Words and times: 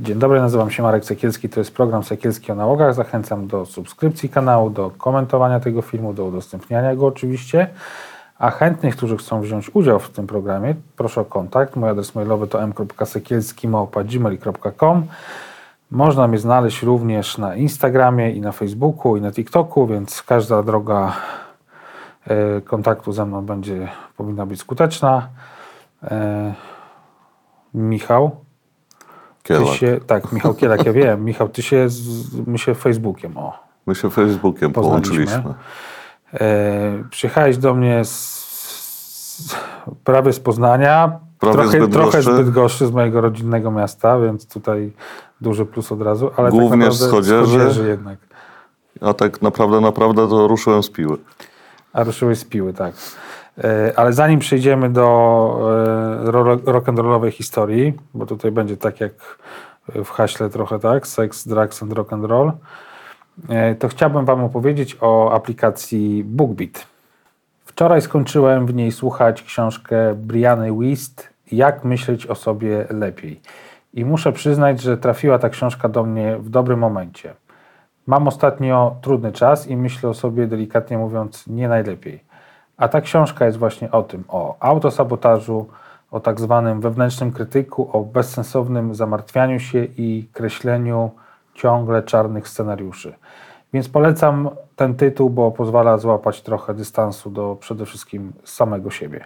Dzień 0.00 0.18
dobry, 0.18 0.40
nazywam 0.40 0.70
się 0.70 0.82
Marek 0.82 1.04
Sekielski, 1.04 1.48
to 1.48 1.60
jest 1.60 1.74
program 1.74 2.04
Sekielski 2.04 2.52
o 2.52 2.54
nałogach. 2.54 2.94
Zachęcam 2.94 3.46
do 3.46 3.66
subskrypcji 3.66 4.28
kanału, 4.28 4.70
do 4.70 4.90
komentowania 4.90 5.60
tego 5.60 5.82
filmu, 5.82 6.14
do 6.14 6.24
udostępniania 6.24 6.96
go 6.96 7.06
oczywiście. 7.06 7.68
A 8.38 8.50
chętnych, 8.50 8.96
którzy 8.96 9.16
chcą 9.16 9.40
wziąć 9.40 9.70
udział 9.74 9.98
w 9.98 10.10
tym 10.10 10.26
programie, 10.26 10.74
proszę 10.96 11.20
o 11.20 11.24
kontakt. 11.24 11.76
Mój 11.76 11.88
adres 11.88 12.14
mailowy 12.14 12.46
to 12.46 12.62
m.sekielski.gmail.com 12.62 15.06
Można 15.90 16.28
mnie 16.28 16.38
znaleźć 16.38 16.82
również 16.82 17.38
na 17.38 17.54
Instagramie 17.54 18.32
i 18.32 18.40
na 18.40 18.52
Facebooku 18.52 19.16
i 19.16 19.20
na 19.20 19.32
TikToku, 19.32 19.86
więc 19.86 20.22
każda 20.22 20.62
droga 20.62 21.12
e, 22.26 22.60
kontaktu 22.60 23.12
ze 23.12 23.26
mną 23.26 23.42
będzie, 23.42 23.88
powinna 24.16 24.46
być 24.46 24.60
skuteczna. 24.60 25.28
E, 26.02 26.54
Michał, 27.74 28.47
Kielak. 29.48 29.76
się, 29.76 30.00
tak, 30.06 30.32
Michał 30.32 30.54
Kielak, 30.54 30.86
ja 30.86 30.92
wiem. 30.92 31.24
Michał, 31.24 31.48
ty 31.48 31.62
się, 31.62 31.88
z, 31.88 32.30
my 32.46 32.58
się 32.58 32.74
Facebookiem, 32.74 33.36
o, 33.36 33.52
My 33.86 33.94
się 33.94 34.10
Facebookiem 34.10 34.72
połączyliśmy. 34.72 35.54
E, 36.34 37.04
przyjechałeś 37.10 37.56
do 37.58 37.74
mnie 37.74 38.04
z, 38.04 38.10
z, 38.10 39.56
prawie 40.04 40.32
z 40.32 40.40
Poznania, 40.40 41.18
Prawie 41.38 41.54
trochę, 41.56 41.68
z 41.68 41.72
Bydgoszczy. 41.80 42.10
trochę 42.10 42.22
zbyt 42.22 42.50
gorszy 42.50 42.86
z 42.86 42.90
mojego 42.90 43.20
rodzinnego 43.20 43.70
miasta, 43.70 44.18
więc 44.20 44.48
tutaj 44.48 44.92
duży 45.40 45.66
plus 45.66 45.92
od 45.92 46.02
razu, 46.02 46.30
ale 46.36 46.50
Głównie 46.50 46.84
tak 46.84 46.92
z 46.92 47.00
naprawdę 47.02 47.16
Chodzieży. 47.16 47.58
Chodzieży 47.58 47.88
jednak. 47.88 48.18
A 49.00 49.14
tak 49.14 49.42
naprawdę, 49.42 49.80
naprawdę 49.80 50.28
to 50.28 50.48
ruszyłem 50.48 50.82
z 50.82 50.90
piły. 50.90 51.16
A 51.92 52.04
ruszyłeś 52.04 52.38
z 52.38 52.44
piły, 52.44 52.72
tak. 52.72 52.94
E, 53.64 53.92
ale 53.96 54.12
zanim 54.12 54.40
przejdziemy 54.40 54.90
do 54.90 55.04
e, 56.26 56.30
ro- 56.30 56.56
rock'n'rollowej 56.56 57.30
historii, 57.30 57.94
bo 58.14 58.26
tutaj 58.26 58.52
będzie 58.52 58.76
tak 58.76 59.00
jak 59.00 59.12
w 60.04 60.10
haśle 60.10 60.50
trochę 60.50 60.78
tak, 60.78 61.06
sex, 61.06 61.48
drugs 61.48 61.82
and 61.82 61.92
rock 61.92 62.12
and 62.12 62.24
roll, 62.24 62.52
e, 63.48 63.74
to 63.74 63.88
chciałbym 63.88 64.24
Wam 64.24 64.44
opowiedzieć 64.44 64.96
o 65.00 65.32
aplikacji 65.32 66.24
BookBeat. 66.24 66.86
Wczoraj 67.64 68.02
skończyłem 68.02 68.66
w 68.66 68.74
niej 68.74 68.92
słuchać 68.92 69.42
książkę 69.42 70.14
Briany 70.14 70.72
Wist 70.78 71.28
Jak 71.52 71.84
myśleć 71.84 72.26
o 72.26 72.34
sobie 72.34 72.86
lepiej. 72.90 73.40
I 73.94 74.04
muszę 74.04 74.32
przyznać, 74.32 74.80
że 74.80 74.96
trafiła 74.96 75.38
ta 75.38 75.48
książka 75.48 75.88
do 75.88 76.04
mnie 76.04 76.36
w 76.38 76.50
dobrym 76.50 76.78
momencie. 76.78 77.34
Mam 78.06 78.28
ostatnio 78.28 78.96
trudny 79.02 79.32
czas 79.32 79.66
i 79.66 79.76
myślę 79.76 80.10
o 80.10 80.14
sobie, 80.14 80.46
delikatnie 80.46 80.98
mówiąc, 80.98 81.46
nie 81.46 81.68
najlepiej. 81.68 82.27
A 82.78 82.88
ta 82.88 83.00
książka 83.00 83.46
jest 83.46 83.58
właśnie 83.58 83.90
o 83.90 84.02
tym, 84.02 84.24
o 84.28 84.56
autosabotażu, 84.60 85.66
o 86.10 86.20
tak 86.20 86.40
zwanym 86.40 86.80
wewnętrznym 86.80 87.32
krytyku, 87.32 87.90
o 87.92 88.00
bezsensownym 88.00 88.94
zamartwianiu 88.94 89.60
się 89.60 89.84
i 89.84 90.28
kreśleniu 90.32 91.10
ciągle 91.54 92.02
czarnych 92.02 92.48
scenariuszy. 92.48 93.14
Więc 93.72 93.88
polecam 93.88 94.50
ten 94.76 94.94
tytuł, 94.94 95.30
bo 95.30 95.50
pozwala 95.50 95.98
złapać 95.98 96.42
trochę 96.42 96.74
dystansu 96.74 97.30
do 97.30 97.56
przede 97.60 97.86
wszystkim 97.86 98.32
samego 98.44 98.90
siebie. 98.90 99.24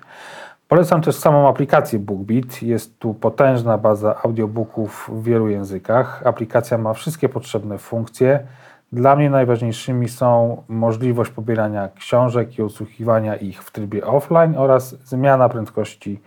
Polecam 0.69 1.03
też 1.03 1.17
samą 1.17 1.49
aplikację 1.49 1.99
BookBeat. 1.99 2.63
Jest 2.63 2.99
tu 2.99 3.15
potężna 3.15 3.79
baza 3.79 4.23
audiobooków 4.23 5.11
w 5.13 5.23
wielu 5.23 5.49
językach. 5.49 6.27
Aplikacja 6.27 6.79
ma 6.79 6.95
wszystkie 6.95 7.29
potrzebne 7.29 7.79
funkcje. 7.79 8.47
Dla 8.93 9.17
mnie 9.17 9.31
najważniejszymi 9.31 10.09
są 10.09 10.63
możliwość 10.69 11.31
pobierania 11.31 11.89
książek 11.89 12.59
i 12.59 12.63
odsłuchiwania 12.63 13.37
ich 13.37 13.65
w 13.65 13.71
trybie 13.71 14.07
offline 14.07 14.55
oraz 14.57 14.97
zmiana 15.05 15.49
prędkości 15.49 16.21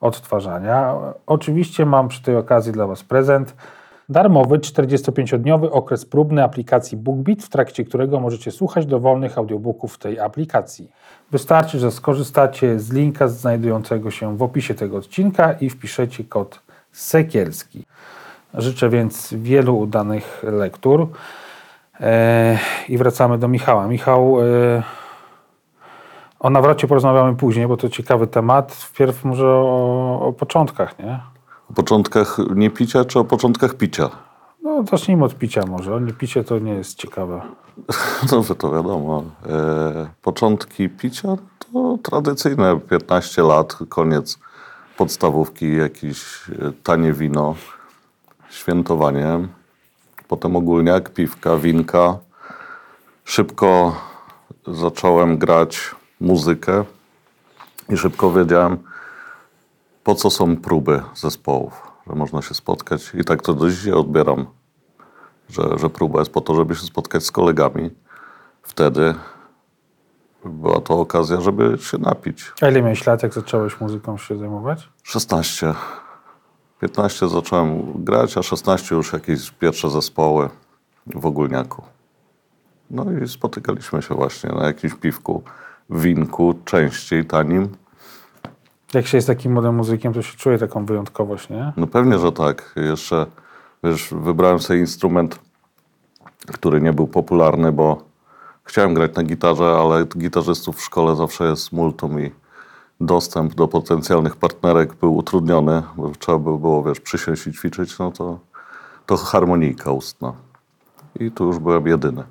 odtwarzania. 0.00 0.94
Oczywiście 1.26 1.86
mam 1.86 2.08
przy 2.08 2.22
tej 2.22 2.36
okazji 2.36 2.72
dla 2.72 2.86
Was 2.86 3.02
prezent. 3.04 3.56
Darmowy 4.08 4.58
45-dniowy 4.58 5.70
okres 5.70 6.04
próbny 6.04 6.44
aplikacji 6.44 6.98
BookBeat, 6.98 7.42
w 7.42 7.48
trakcie 7.48 7.84
którego 7.84 8.20
możecie 8.20 8.50
słuchać 8.50 8.86
dowolnych 8.86 9.38
audiobooków 9.38 9.94
w 9.94 9.98
tej 9.98 10.20
aplikacji. 10.20 10.90
Wystarczy, 11.30 11.78
że 11.78 11.90
skorzystacie 11.90 12.78
z 12.78 12.92
linka 12.92 13.28
znajdującego 13.28 14.10
się 14.10 14.36
w 14.36 14.42
opisie 14.42 14.74
tego 14.74 14.96
odcinka 14.96 15.52
i 15.52 15.70
wpiszecie 15.70 16.24
kod 16.24 16.60
Sekielski. 16.92 17.86
Życzę 18.54 18.88
więc 18.88 19.34
wielu 19.34 19.78
udanych 19.78 20.42
lektur. 20.42 21.08
E, 22.00 22.58
I 22.88 22.98
wracamy 22.98 23.38
do 23.38 23.48
Michała. 23.48 23.86
Michał, 23.86 24.40
e, 24.40 24.82
o 26.40 26.50
nawrocie 26.50 26.86
porozmawiamy 26.86 27.36
później, 27.36 27.66
bo 27.66 27.76
to 27.76 27.88
ciekawy 27.88 28.26
temat. 28.26 28.72
Wpierw 28.72 29.24
może 29.24 29.46
o, 29.46 30.20
o 30.20 30.32
początkach, 30.32 30.98
nie? 30.98 31.20
O 31.70 31.72
początkach 31.72 32.36
nie 32.54 32.70
picia, 32.70 33.04
czy 33.04 33.18
o 33.18 33.24
początkach 33.24 33.74
picia? 33.74 34.10
No, 34.62 34.84
zacznijmy 34.90 35.24
od 35.24 35.34
picia 35.34 35.66
może. 35.66 36.00
Nie 36.00 36.12
picie 36.12 36.44
to 36.44 36.58
nie 36.58 36.72
jest 36.72 36.98
ciekawe. 36.98 37.40
Dobrze, 38.30 38.54
to 38.54 38.72
wiadomo. 38.72 39.22
E, 39.48 40.08
początki 40.22 40.88
picia 40.88 41.28
to 41.58 41.98
tradycyjne 42.02 42.80
15 42.80 43.42
lat, 43.42 43.78
koniec 43.88 44.38
podstawówki, 44.96 45.76
jakieś 45.76 46.44
tanie 46.82 47.12
wino, 47.12 47.54
świętowanie. 48.50 49.48
Potem 50.28 50.56
ogólniak, 50.56 51.10
piwka, 51.10 51.56
winka. 51.56 52.18
Szybko 53.24 53.96
zacząłem 54.66 55.38
grać 55.38 55.94
muzykę 56.20 56.84
i 57.88 57.96
szybko 57.96 58.32
wiedziałem, 58.32 58.78
po 60.04 60.14
co 60.14 60.30
są 60.30 60.56
próby 60.56 61.02
zespołów, 61.14 61.82
że 62.06 62.14
można 62.14 62.42
się 62.42 62.54
spotkać. 62.54 63.12
I 63.14 63.24
tak 63.24 63.42
to 63.42 63.54
do 63.54 63.70
dzisiaj 63.70 63.92
odbieram, 63.92 64.46
że, 65.48 65.78
że 65.78 65.90
próba 65.90 66.18
jest 66.18 66.32
po 66.32 66.40
to, 66.40 66.54
żeby 66.54 66.74
się 66.74 66.86
spotkać 66.86 67.24
z 67.24 67.30
kolegami. 67.30 67.90
Wtedy 68.62 69.14
była 70.44 70.80
to 70.80 71.00
okazja, 71.00 71.40
żeby 71.40 71.78
się 71.80 71.98
napić. 71.98 72.52
A 72.60 72.68
ile 72.68 72.82
miałeś 72.82 73.06
lat, 73.06 73.22
jak 73.22 73.34
zacząłeś 73.34 73.80
muzyką 73.80 74.18
się 74.18 74.36
zajmować? 74.38 74.88
16. 75.02 75.74
15 76.80 77.28
zacząłem 77.28 78.04
grać, 78.04 78.38
a 78.38 78.42
16 78.42 78.94
już 78.94 79.12
jakieś 79.12 79.50
pierwsze 79.50 79.90
zespoły 79.90 80.48
w 81.06 81.26
ogólniaku. 81.26 81.82
No 82.90 83.06
i 83.24 83.28
spotykaliśmy 83.28 84.02
się 84.02 84.14
właśnie 84.14 84.50
na 84.50 84.66
jakimś 84.66 84.94
piwku, 84.94 85.42
winku, 85.90 86.54
częściej 86.64 87.24
tanim. 87.24 87.68
Jak 88.94 89.06
się 89.06 89.18
jest 89.18 89.26
takim 89.26 89.52
młodym 89.52 89.74
muzykiem, 89.74 90.12
to 90.12 90.22
się 90.22 90.36
czuje 90.36 90.58
taką 90.58 90.84
wyjątkowość, 90.84 91.48
nie? 91.48 91.72
No 91.76 91.86
pewnie, 91.86 92.18
że 92.18 92.32
tak. 92.32 92.74
Jeszcze 92.76 93.26
wiesz, 93.84 94.08
wybrałem 94.12 94.58
sobie 94.58 94.80
instrument, 94.80 95.38
który 96.52 96.80
nie 96.80 96.92
był 96.92 97.06
popularny, 97.06 97.72
bo 97.72 98.02
chciałem 98.64 98.94
grać 98.94 99.14
na 99.14 99.22
gitarze, 99.22 99.64
ale 99.64 100.04
gitarzystów 100.04 100.76
w 100.76 100.82
szkole 100.82 101.16
zawsze 101.16 101.44
jest 101.44 101.72
multum 101.72 102.20
i 102.20 102.30
dostęp 103.00 103.54
do 103.54 103.68
potencjalnych 103.68 104.36
partnerek 104.36 104.94
był 104.94 105.16
utrudniony, 105.16 105.82
bo 105.96 106.10
trzeba 106.18 106.38
by 106.38 106.58
było, 106.58 106.82
wiesz, 106.82 107.00
przysiąść 107.00 107.46
i 107.46 107.52
ćwiczyć, 107.52 107.98
no 107.98 108.10
to, 108.10 108.38
to 109.06 109.16
harmonijka 109.16 109.92
ustna. 109.92 110.32
I 111.20 111.30
tu 111.30 111.44
już 111.44 111.58
byłem 111.58 111.86
jedyny. 111.86 112.24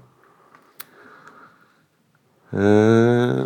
Yy, 2.54 2.60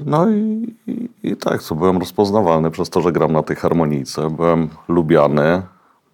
No 0.06 0.30
i, 0.30 0.76
i, 0.88 1.10
i 1.24 1.38
tak, 1.38 1.64
co 1.64 1.76
byłem 1.76 1.98
rozpoznawalny 1.98 2.72
przez 2.72 2.90
to, 2.90 3.02
że 3.02 3.12
gram 3.12 3.32
na 3.32 3.44
tej 3.44 3.56
harmonijce. 3.56 4.30
Byłem 4.30 4.70
lubiany. 4.88 5.62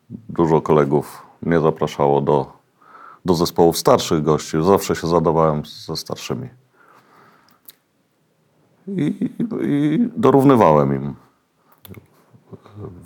Dużo 0.10 0.62
kolegów 0.62 1.22
mnie 1.42 1.60
zapraszało 1.60 2.22
do, 2.22 2.54
do 3.26 3.34
zespołów 3.34 3.78
starszych 3.78 4.24
gości. 4.24 4.58
Zawsze 4.64 4.96
się 4.96 5.08
zadawałem 5.08 5.66
ze 5.66 5.96
starszymi. 5.96 6.50
I, 8.88 9.30
i 9.62 10.00
dorównywałem 10.18 10.96
im 10.96 11.14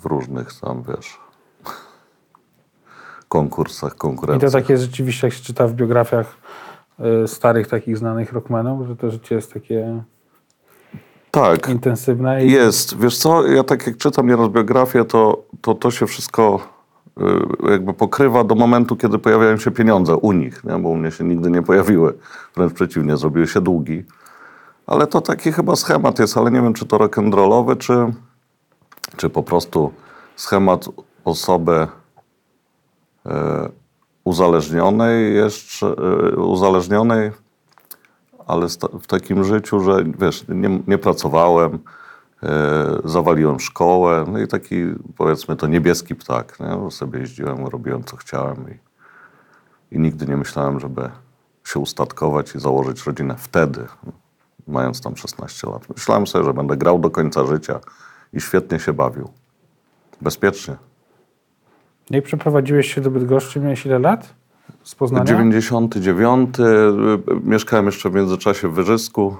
w 0.00 0.06
różnych 0.06 0.60
tam, 0.60 0.82
wiesz, 0.88 1.18
konkursach, 3.28 3.94
I 3.94 3.98
konkurencjach. 3.98 4.52
to 4.52 4.58
tak 4.58 4.68
jest 4.68 4.82
rzeczywiście, 4.82 5.26
jak 5.26 5.34
się 5.34 5.42
czyta 5.44 5.66
w 5.66 5.72
biografiach 5.72 6.36
y, 7.24 7.28
starych 7.28 7.68
takich 7.68 7.98
znanych 7.98 8.32
rockmenów, 8.32 8.88
że 8.88 8.96
to 8.96 9.10
życie 9.10 9.34
jest 9.34 9.52
takie 9.52 10.02
Tak. 11.30 11.68
intensywne 11.68 12.44
i 12.44 12.50
Jest. 12.52 12.98
Wiesz 12.98 13.18
co, 13.18 13.46
ja 13.46 13.64
tak 13.64 13.86
jak 13.86 13.96
czytam 13.96 14.26
nieraz 14.26 14.48
biografię, 14.48 15.04
to, 15.04 15.42
to 15.60 15.74
to 15.74 15.90
się 15.90 16.06
wszystko 16.06 16.60
y, 17.66 17.70
jakby 17.70 17.94
pokrywa 17.94 18.44
do 18.44 18.54
momentu, 18.54 18.96
kiedy 18.96 19.18
pojawiają 19.18 19.56
się 19.56 19.70
pieniądze 19.70 20.16
u 20.16 20.32
nich, 20.32 20.64
nie? 20.64 20.78
bo 20.78 20.88
u 20.88 20.96
mnie 20.96 21.10
się 21.10 21.24
nigdy 21.24 21.50
nie 21.50 21.62
pojawiły. 21.62 22.14
Wręcz 22.56 22.72
przeciwnie, 22.72 23.16
zrobiły 23.16 23.46
się 23.46 23.60
długi. 23.60 24.04
Ale 24.90 25.06
to 25.06 25.20
taki 25.20 25.52
chyba 25.52 25.76
schemat 25.76 26.18
jest, 26.18 26.36
ale 26.36 26.50
nie 26.50 26.62
wiem, 26.62 26.74
czy 26.74 26.86
to 26.86 26.98
rock'n'rollowy, 26.98 27.78
czy, 27.78 27.94
czy 29.16 29.30
po 29.30 29.42
prostu 29.42 29.92
schemat 30.36 30.88
osoby 31.24 31.88
e, 33.26 33.68
uzależnionej 34.24 35.34
jeszcze, 35.34 35.86
e, 35.86 36.36
uzależnionej, 36.36 37.30
ale 38.46 38.66
w 39.00 39.06
takim 39.06 39.44
życiu, 39.44 39.80
że 39.80 40.04
wiesz, 40.18 40.44
nie, 40.48 40.80
nie 40.86 40.98
pracowałem, 40.98 41.78
e, 42.42 42.48
zawaliłem 43.04 43.60
szkołę, 43.60 44.24
no 44.32 44.38
i 44.38 44.48
taki 44.48 44.84
powiedzmy 45.16 45.56
to 45.56 45.66
niebieski 45.66 46.14
ptak, 46.14 46.60
nie? 46.60 46.76
Bo 46.76 46.90
sobie 46.90 47.18
jeździłem, 47.18 47.66
robiłem 47.66 48.04
co 48.04 48.16
chciałem 48.16 48.56
i, 48.70 48.78
i 49.94 49.98
nigdy 49.98 50.26
nie 50.26 50.36
myślałem, 50.36 50.80
żeby 50.80 51.10
się 51.64 51.80
ustatkować 51.80 52.54
i 52.54 52.60
założyć 52.60 53.06
rodzinę 53.06 53.34
wtedy, 53.38 53.86
mając 54.70 55.00
tam 55.00 55.16
16 55.16 55.70
lat. 55.70 55.88
Myślałem 55.96 56.26
sobie, 56.26 56.44
że 56.44 56.54
będę 56.54 56.76
grał 56.76 56.98
do 56.98 57.10
końca 57.10 57.46
życia 57.46 57.80
i 58.32 58.40
świetnie 58.40 58.78
się 58.78 58.92
bawił. 58.92 59.28
Bezpiecznie. 60.22 60.76
No 62.10 62.18
i 62.18 62.22
przeprowadziłeś 62.22 62.94
się 62.94 63.00
do 63.00 63.10
Bydgoszczy, 63.10 63.60
miałeś 63.60 63.86
ile 63.86 63.98
lat? 63.98 64.34
Z 64.82 64.94
Poznania? 64.94 65.24
99. 65.24 66.60
y, 66.60 66.64
Mieszkałem 67.44 67.86
jeszcze 67.86 68.10
w 68.10 68.14
międzyczasie 68.14 68.68
w 68.68 68.72
Wyżysku. 68.72 69.36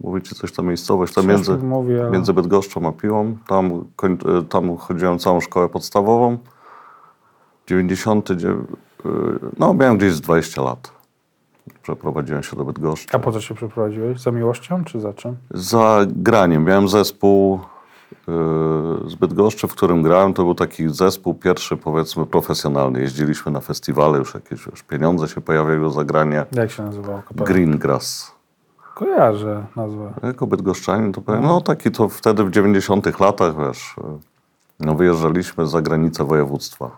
Mówicie 0.00 0.34
coś 0.34 0.52
ta 0.52 0.62
miejscowość, 0.62 1.14
tam 1.14 1.26
między, 1.26 1.56
mi 1.56 1.62
mówi, 1.62 2.00
ale- 2.00 2.10
między 2.10 2.32
Bydgoszczą 2.34 2.88
a 2.88 2.92
Piłą. 2.92 3.36
Tam, 3.48 3.84
y, 4.40 4.44
tam 4.48 4.76
chodziłem 4.76 5.18
całą 5.18 5.40
szkołę 5.40 5.68
podstawową. 5.68 6.38
90. 7.66 8.30
y, 8.30 8.36
No, 9.58 9.74
miałem 9.74 9.96
gdzieś 9.96 10.12
z 10.12 10.20
20 10.20 10.62
lat. 10.62 10.92
Przeprowadziłem 11.86 12.42
się 12.42 12.56
do 12.56 12.64
Bydgoszczy. 12.64 13.16
A 13.16 13.18
po 13.18 13.32
co 13.32 13.40
się 13.40 13.54
przeprowadziłeś? 13.54 14.20
Za 14.20 14.30
miłością 14.30 14.84
czy 14.84 15.00
za 15.00 15.12
czym? 15.12 15.36
Za 15.50 16.06
graniem. 16.06 16.64
Miałem 16.64 16.88
zespół 16.88 17.60
yy, 18.10 18.34
z 19.10 19.14
Bydgoszczy, 19.14 19.68
w 19.68 19.72
którym 19.72 20.02
grałem. 20.02 20.34
To 20.34 20.44
był 20.44 20.54
taki 20.54 20.88
zespół 20.88 21.34
pierwszy, 21.34 21.76
powiedzmy, 21.76 22.26
profesjonalny. 22.26 23.00
Jeździliśmy 23.00 23.52
na 23.52 23.60
festiwale, 23.60 24.18
już 24.18 24.34
jakieś 24.34 24.66
już 24.66 24.82
pieniądze 24.82 25.28
się 25.28 25.40
pojawiały 25.40 25.90
za 25.90 26.04
granie. 26.04 26.44
Jak 26.52 26.70
się 26.70 26.82
nazywało? 26.82 27.22
Greengrass. 27.34 28.32
Kojarzę 28.94 29.66
nazwę. 29.76 30.12
Jako 30.22 30.46
bydgoszczanin 30.46 31.12
to 31.12 31.20
powiem, 31.20 31.42
no 31.42 31.60
taki 31.60 31.90
to 31.90 32.08
wtedy 32.08 32.44
w 32.44 32.50
90 32.50 33.20
latach, 33.20 33.58
wiesz, 33.58 33.94
yy, 33.98 34.04
no 34.80 34.94
wyjeżdżaliśmy 34.94 35.66
za 35.66 35.82
granicę 35.82 36.24
województwa 36.24 36.90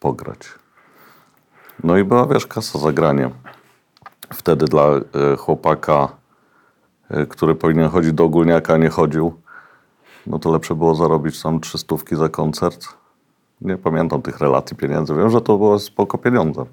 pograć. 0.00 0.38
No 1.84 1.96
i 1.96 2.04
była, 2.04 2.26
wiesz, 2.26 2.46
kasa 2.46 2.78
za 2.78 2.92
granie. 2.92 3.30
Wtedy 4.34 4.64
dla 4.64 4.90
y, 4.96 5.36
chłopaka, 5.36 6.08
y, 7.10 7.26
który 7.26 7.54
powinien 7.54 7.88
chodzić 7.88 8.12
do 8.12 8.24
ogólniaka, 8.24 8.74
a 8.74 8.76
nie 8.76 8.88
chodził, 8.88 9.34
no 10.26 10.38
to 10.38 10.52
lepsze 10.52 10.74
było 10.74 10.94
zarobić 10.94 11.42
tam 11.42 11.60
trzy 11.60 11.78
stówki 11.78 12.16
za 12.16 12.28
koncert. 12.28 12.88
Nie 13.60 13.76
pamiętam 13.76 14.22
tych 14.22 14.38
relacji 14.38 14.76
pieniędzy. 14.76 15.14
Wiem, 15.14 15.30
że 15.30 15.40
to 15.40 15.58
było 15.58 15.78
spoko 15.78 16.18
pieniądze. 16.18 16.64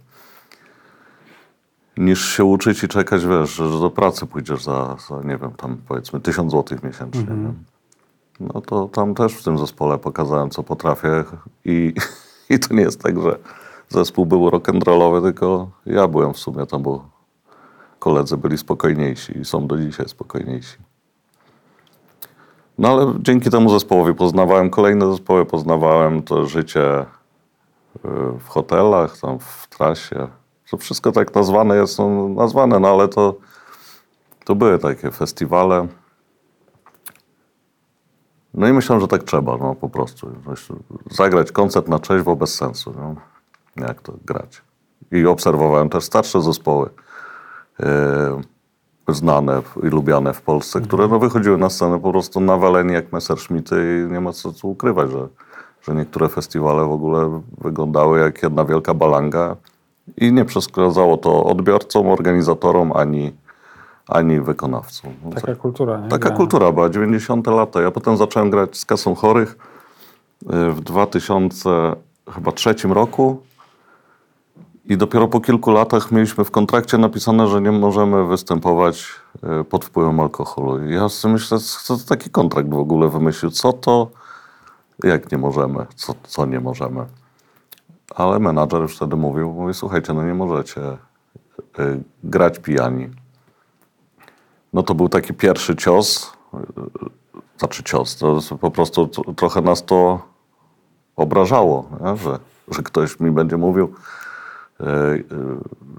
Niż 1.98 2.26
się 2.26 2.44
uczyć 2.46 2.84
i 2.84 2.88
czekać, 2.88 3.26
wiesz, 3.26 3.50
że 3.50 3.70
do 3.70 3.90
pracy 3.90 4.26
pójdziesz 4.26 4.64
za, 4.64 4.98
za 5.10 5.22
nie 5.24 5.38
wiem, 5.38 5.52
tam 5.52 5.78
powiedzmy 5.88 6.20
tysiąc 6.20 6.52
złotych 6.52 6.84
miesięcznie. 6.84 7.36
nie? 7.36 7.54
No 8.40 8.62
to 8.62 8.88
tam 8.88 9.16
też 9.16 9.34
w 9.34 9.44
tym 9.44 9.58
zespole 9.58 9.98
pokazałem, 9.98 10.50
co 10.50 10.64
potrafię 10.64 11.24
i, 11.66 11.94
i 12.50 12.60
to 12.60 12.74
nie 12.74 12.82
jest 12.82 13.02
tak, 13.02 13.22
że 13.22 13.40
zespół 13.90 14.26
był 14.26 14.50
rock'n'rollowy, 14.50 15.22
tylko 15.22 15.70
ja 15.86 16.08
byłem 16.08 16.34
w 16.34 16.38
sumie 16.38 16.66
tam, 16.66 16.84
bo 16.84 17.19
koledzy 18.00 18.38
byli 18.38 18.57
spokojniejsi 18.57 19.38
i 19.38 19.46
są 19.46 19.68
do 19.68 19.78
dzisiaj 19.78 20.10
spokojniejsi. 20.10 20.78
No 22.78 22.90
ale 22.90 23.13
dzięki 23.19 23.50
temu 23.50 23.69
zespołowi 23.69 24.13
poznawałem 24.13 24.69
kolejne 24.69 25.12
zespoły, 25.12 25.46
poznawałem 25.46 26.24
to 26.24 26.46
życie 26.46 27.01
y, 27.01 27.06
w 28.40 28.48
hotelach, 28.48 29.18
tam 29.18 29.40
w 29.40 29.68
trasie. 29.68 30.28
To 30.72 30.78
wszystko 30.78 31.12
tak 31.12 31.36
nazwane 31.36 31.75
jest, 31.75 32.00
no, 32.00 32.28
nazwane, 32.28 32.80
no 32.80 32.88
ale 32.88 33.07
to, 33.07 33.36
to 34.46 34.56
były 34.56 34.80
takie 34.80 35.12
festiwale. 35.12 35.88
No 38.54 38.68
i 38.68 38.74
myślałem, 38.74 39.01
że 39.01 39.07
tak 39.07 39.24
trzeba, 39.24 39.57
no 39.57 39.75
po 39.75 39.90
prostu. 39.90 40.31
Zagrać 41.12 41.51
koncert 41.51 41.88
na 41.88 42.00
trzeźwo 42.00 42.36
bez 42.36 42.56
sensu, 42.56 42.94
no. 42.98 43.16
Jak 43.88 44.01
to 44.01 44.13
grać? 44.25 44.62
I 45.12 45.25
obserwowałem 45.25 45.90
też 45.90 46.04
starsze 46.04 46.42
zespoły 46.42 46.90
e, 46.90 47.09
znane 49.08 49.62
w- 49.62 49.78
i 49.84 49.88
lubiane 49.88 50.34
w 50.34 50.42
Polsce, 50.42 50.81
które 50.81 51.08
no, 51.08 51.20
wychodziły 51.20 51.58
na 51.58 51.70
scenę 51.70 52.00
po 52.00 52.12
prostu 52.12 52.40
nawaleni 52.42 52.94
jak 52.94 53.12
Messerschmitty 53.12 54.06
i 54.10 54.12
nie 54.14 54.22
ma 54.22 54.31
co 54.34 54.52
tu 54.52 54.70
ukrywać, 54.72 55.12
że, 55.12 55.28
że 55.81 55.96
niektóre 55.96 56.30
festiwale 56.30 56.84
w 56.86 56.92
ogóle 56.92 57.42
wyglądały 57.58 58.20
jak 58.20 58.44
jedna 58.44 58.66
wielka 58.66 58.94
balanga 58.94 59.56
i 60.18 60.34
nie 60.34 60.46
przeszkadzało 60.46 61.18
to 61.18 61.44
odbiorcom, 61.44 62.08
organizatorom 62.08 62.92
ani, 62.96 63.31
ani 64.08 64.40
wykonawcom. 64.42 65.12
No, 65.25 65.32
Taka 65.32 65.56
kultura, 65.56 65.98
nie? 66.02 66.10
Taka 66.10 66.30
kultura 66.30 66.72
była, 66.72 66.90
90 66.90 67.48
lata. 67.48 67.82
Ja 67.82 67.92
potem 67.92 68.18
zacząłem 68.18 68.50
grać 68.50 68.78
z 68.78 68.86
Kasą 68.86 69.16
Chorych 69.16 69.58
y, 70.44 70.72
w 70.72 70.82
2003 70.82 72.74
roku 72.90 73.42
i 74.89 74.97
dopiero 74.97 75.27
po 75.27 75.41
kilku 75.41 75.71
latach 75.71 76.12
mieliśmy 76.12 76.45
w 76.45 76.51
kontrakcie 76.51 76.97
napisane, 76.97 77.47
że 77.47 77.62
nie 77.62 77.71
możemy 77.71 78.27
występować 78.27 79.07
y, 79.62 79.63
pod 79.63 79.86
wpływem 79.86 80.19
alkoholu. 80.19 80.89
Ja 80.89 81.09
sobie 81.09 81.33
myślę, 81.33 81.59
co 81.59 81.97
to 81.97 82.03
taki 82.03 82.30
kontrakt 82.30 82.69
w 82.69 82.80
ogóle 82.80 83.09
wymyślił? 83.09 83.51
Co 83.51 83.74
to? 83.74 84.09
Jak 85.03 85.31
nie 85.31 85.38
możemy? 85.38 85.86
Co, 85.95 86.13
co 86.24 86.45
nie 86.45 86.59
możemy? 86.59 87.06
Ale 88.15 88.39
menadżer 88.39 88.81
już 88.81 88.95
wtedy 88.95 89.15
mówił, 89.15 89.53
mówi, 89.53 89.74
słuchajcie, 89.74 90.13
no 90.13 90.24
nie 90.24 90.33
możecie 90.33 90.81
y, 90.81 92.03
grać 92.24 92.59
pijani. 92.59 93.09
No 94.74 94.83
to 94.83 94.95
był 94.95 95.09
taki 95.09 95.33
pierwszy 95.33 95.75
cios, 95.75 96.33
yy, 96.53 96.59
znaczy 97.57 97.83
cios, 97.83 98.18
to 98.18 98.39
po 98.62 98.71
prostu 98.71 99.07
trochę 99.36 99.62
nas 99.62 99.86
to 99.86 100.19
obrażało, 101.15 101.89
nie? 102.01 102.17
Że, 102.17 102.39
że 102.72 102.84
ktoś 102.84 103.19
mi 103.19 103.31
będzie 103.31 103.58
mówił, 103.58 103.93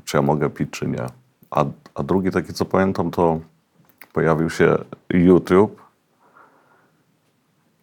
czy 0.04 0.16
ja 0.16 0.22
mogę 0.22 0.50
pić, 0.50 0.70
czy 0.70 0.87
nie. 0.87 1.06
A, 1.50 1.64
a 1.94 2.02
drugi 2.02 2.30
taki, 2.30 2.52
co 2.52 2.64
pamiętam, 2.64 3.10
to 3.10 3.40
pojawił 4.12 4.50
się 4.50 4.78
YouTube 5.12 5.80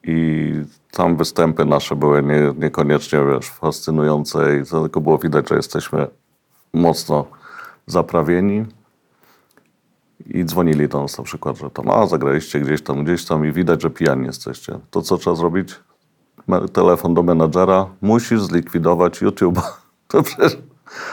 i 0.04 0.54
tam 0.92 1.16
występy 1.16 1.66
nasze 1.66 1.96
były 1.96 2.24
nie, 2.24 2.54
niekoniecznie, 2.58 3.20
wiesz, 3.26 3.50
fascynujące 3.50 4.58
i 4.58 4.66
to 4.66 4.82
tylko 4.82 5.02
było 5.02 5.18
widać, 5.18 5.50
że 5.50 5.56
jesteśmy 5.56 6.08
mocno 6.74 7.26
zaprawieni. 7.86 8.66
I 10.26 10.46
dzwonili 10.46 10.88
do 10.88 11.02
nas 11.02 11.18
na 11.18 11.24
przykład, 11.24 11.58
że 11.58 11.70
tam, 11.70 11.90
a 11.90 12.08
zagraliście 12.08 12.60
gdzieś 12.60 12.82
tam, 12.82 13.04
gdzieś 13.04 13.26
tam 13.26 13.46
i 13.46 13.52
widać, 13.52 13.82
że 13.82 13.90
pijani 13.90 14.26
jesteście. 14.26 14.80
To 14.92 15.02
co 15.02 15.18
trzeba 15.18 15.36
zrobić? 15.36 15.76
Telefon 16.74 17.14
do 17.14 17.24
menadżera, 17.24 17.90
musisz 18.02 18.42
zlikwidować 18.42 19.22
YouTube. 19.22 19.60
To 20.08 20.24
przecież... 20.24 20.58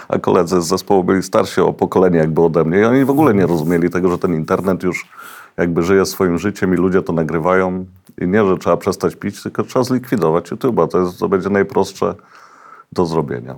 A 0.09 0.19
koledzy 0.19 0.63
z 0.63 0.67
zespołu 0.67 1.05
byli 1.05 1.23
starsi 1.23 1.61
o 1.61 1.73
pokolenie 1.73 2.19
jakby 2.19 2.41
ode 2.41 2.65
mnie 2.65 2.81
i 2.81 2.85
oni 2.85 3.05
w 3.05 3.11
ogóle 3.11 3.35
nie 3.35 3.47
rozumieli 3.47 3.91
tego, 3.91 4.11
że 4.11 4.19
ten 4.19 4.35
internet 4.35 4.83
już 4.83 5.09
jakby 5.57 5.83
żyje 5.83 6.07
swoim 6.07 6.39
życiem 6.39 6.75
i 6.75 6.77
ludzie 6.77 7.03
to 7.03 7.13
nagrywają. 7.13 7.87
I 8.21 8.29
nie, 8.29 8.45
że 8.47 8.59
trzeba 8.59 8.77
przestać 8.77 9.17
pić, 9.17 9.43
tylko 9.43 9.63
trzeba 9.63 9.85
zlikwidować 9.85 10.53
YouTube'a. 10.53 10.89
To, 10.89 10.99
jest, 11.01 11.19
to 11.19 11.29
będzie 11.29 11.51
najprostsze 11.51 12.15
do 12.93 13.07
zrobienia. 13.07 13.57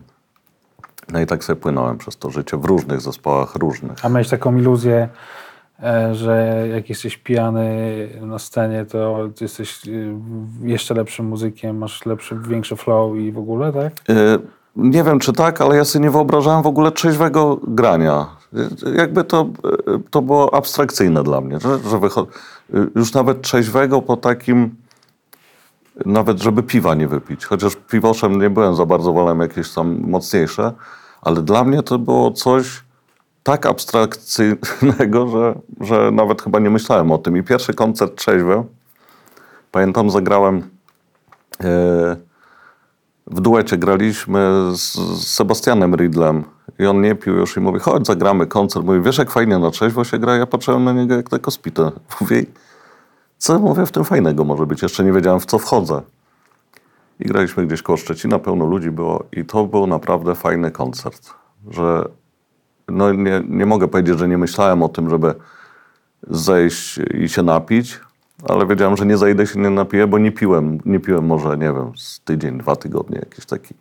No 1.13 1.21
i 1.21 1.27
tak 1.27 1.45
sobie 1.45 1.61
płynąłem 1.61 1.99
przez 1.99 2.17
to 2.17 2.31
życie 2.31 2.57
w 2.57 2.65
różnych 2.65 3.01
zespołach, 3.01 3.55
różnych. 3.55 4.05
A 4.05 4.09
miałeś 4.09 4.29
taką 4.29 4.57
iluzję, 4.57 5.09
e, 5.83 6.15
że 6.15 6.65
jak 6.75 6.89
jesteś 6.89 7.17
pijany 7.17 8.09
na 8.23 8.39
scenie, 8.39 8.85
to 8.85 9.29
jesteś 9.41 9.87
y, 9.87 10.15
jeszcze 10.63 10.95
lepszym 10.95 11.27
muzykiem, 11.27 11.79
masz 11.79 12.07
lepszy, 12.07 12.39
większy 12.49 12.77
flow 12.77 13.17
i 13.17 13.33
w 13.33 13.39
ogóle, 13.39 13.73
tak? 13.73 13.93
Nie 14.77 15.05
wiem, 15.05 15.19
czy 15.19 15.33
tak, 15.33 15.61
ale 15.61 15.77
ja 15.77 15.85
sobie 15.85 16.03
nie 16.03 16.11
wyobrażałem 16.11 16.63
w 16.63 16.67
ogóle 16.67 16.93
trzeźwego 16.93 17.61
grania. 17.63 18.27
Jakby 18.97 19.25
to, 19.25 19.49
to 20.11 20.23
było 20.23 20.55
abstrakcyjne 20.55 21.23
dla 21.23 21.41
mnie, 21.41 21.61
że, 21.61 21.79
że 21.79 21.97
wycho- 21.97 22.27
y, 22.75 22.91
już 22.95 23.13
nawet 23.13 23.43
trzeźwego 23.43 24.03
po 24.03 24.17
takim, 24.17 24.75
nawet 26.07 26.43
żeby 26.43 26.63
piwa 26.63 26.95
nie 26.95 27.09
wypić. 27.09 27.45
Chociaż 27.45 27.77
piwoszem 27.91 28.41
nie 28.41 28.51
byłem 28.51 28.75
za 28.75 28.87
bardzo, 28.87 29.13
wolałem 29.13 29.41
jakieś 29.41 29.73
tam 29.75 30.01
mocniejsze, 30.01 30.73
ale 31.23 31.43
dla 31.43 31.65
mnie 31.65 31.83
to 31.83 31.99
było 31.99 32.31
coś 32.31 32.85
tak 33.43 33.67
abstrakcyjnego, 33.67 35.29
że, 35.29 35.55
że 35.81 36.11
nawet 36.11 36.43
chyba 36.43 36.59
nie 36.59 36.71
myślałem 36.71 37.13
o 37.13 37.19
tym. 37.19 37.37
I 37.37 37.43
pierwszy 37.43 37.75
koncert 37.75 38.17
trzeźwy, 38.17 38.63
pamiętam, 39.73 40.11
zagrałem... 40.11 40.71
e, 41.65 42.26
w 43.27 43.41
duecie 43.41 43.79
graliśmy 43.79 44.71
z, 44.75 44.99
Sebastianem 45.29 45.95
Ridlem 45.95 46.45
i 46.79 46.87
on 46.87 47.01
nie 47.01 47.15
pił 47.15 47.35
już 47.35 47.57
i 47.57 47.61
mówi, 47.61 47.79
chodź 47.79 48.07
zagramy 48.07 48.47
koncert. 48.47 48.87
Mówi, 48.87 49.01
wiesz 49.01 49.19
jak 49.19 49.31
fajnie 49.31 49.59
na 49.59 49.71
trzeźwo 49.71 50.05
się 50.05 50.19
gra? 50.19 50.37
Ja 50.37 50.47
patrzyłem 50.47 50.85
na 50.85 50.93
niego 50.93 51.15
jak 51.15 51.33
na 51.33 51.39
kosmitę. 51.39 51.91
Mówię, 52.21 52.45
co 53.39 53.59
mówię 53.59 53.87
w 53.87 53.93
tym 53.93 54.05
fajnego 54.05 54.45
może 54.45 54.67
być? 54.67 54.83
Jeszcze 54.83 55.05
nie 55.05 55.13
wiedziałem 55.13 55.41
w 55.41 55.47
co 55.47 55.59
wchodzę. 55.59 56.03
I 57.21 57.25
graliśmy 57.25 57.67
gdzieś 57.67 57.83
koło 57.83 57.97
Szczecina, 57.97 58.39
pełno 58.39 58.67
ludzi 58.67 58.91
było 58.91 59.25
i 59.33 59.45
to 59.45 59.67
był 59.67 59.87
naprawdę 59.87 60.35
fajny 60.35 60.71
koncert. 60.71 61.31
Że 61.71 62.09
no 62.89 63.13
nie, 63.13 63.43
nie 63.49 63.67
mogę 63.67 63.89
powiedzieć, 63.89 64.19
że 64.19 64.29
nie 64.29 64.39
myślałem 64.39 64.83
o 64.83 64.89
tym, 64.89 65.11
żeby 65.11 65.35
zejść 66.31 67.01
i 67.15 67.29
się 67.29 67.43
napić, 67.43 68.01
ale 68.49 68.67
wiedziałem, 68.67 68.97
że 68.97 69.07
nie 69.07 69.17
zajdę 69.17 69.47
się 69.47 69.61
nie 69.61 69.71
napiję, 69.71 70.07
bo 70.07 70.19
nie 70.19 70.33
piłem, 70.33 70.79
nie 70.85 71.01
piłem 71.01 71.27
może, 71.27 71.57
nie 71.57 71.73
wiem, 71.73 71.93
z 71.97 72.21
tydzień, 72.21 72.59
dwa 72.59 72.77
tygodnie 72.77 73.19
jakiś 73.19 73.47
taki. 73.47 73.75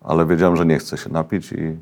Ale 0.00 0.26
wiedziałem, 0.26 0.56
że 0.56 0.66
nie 0.66 0.78
chcę 0.78 0.98
się 0.98 1.10
napić 1.10 1.52
i 1.52 1.76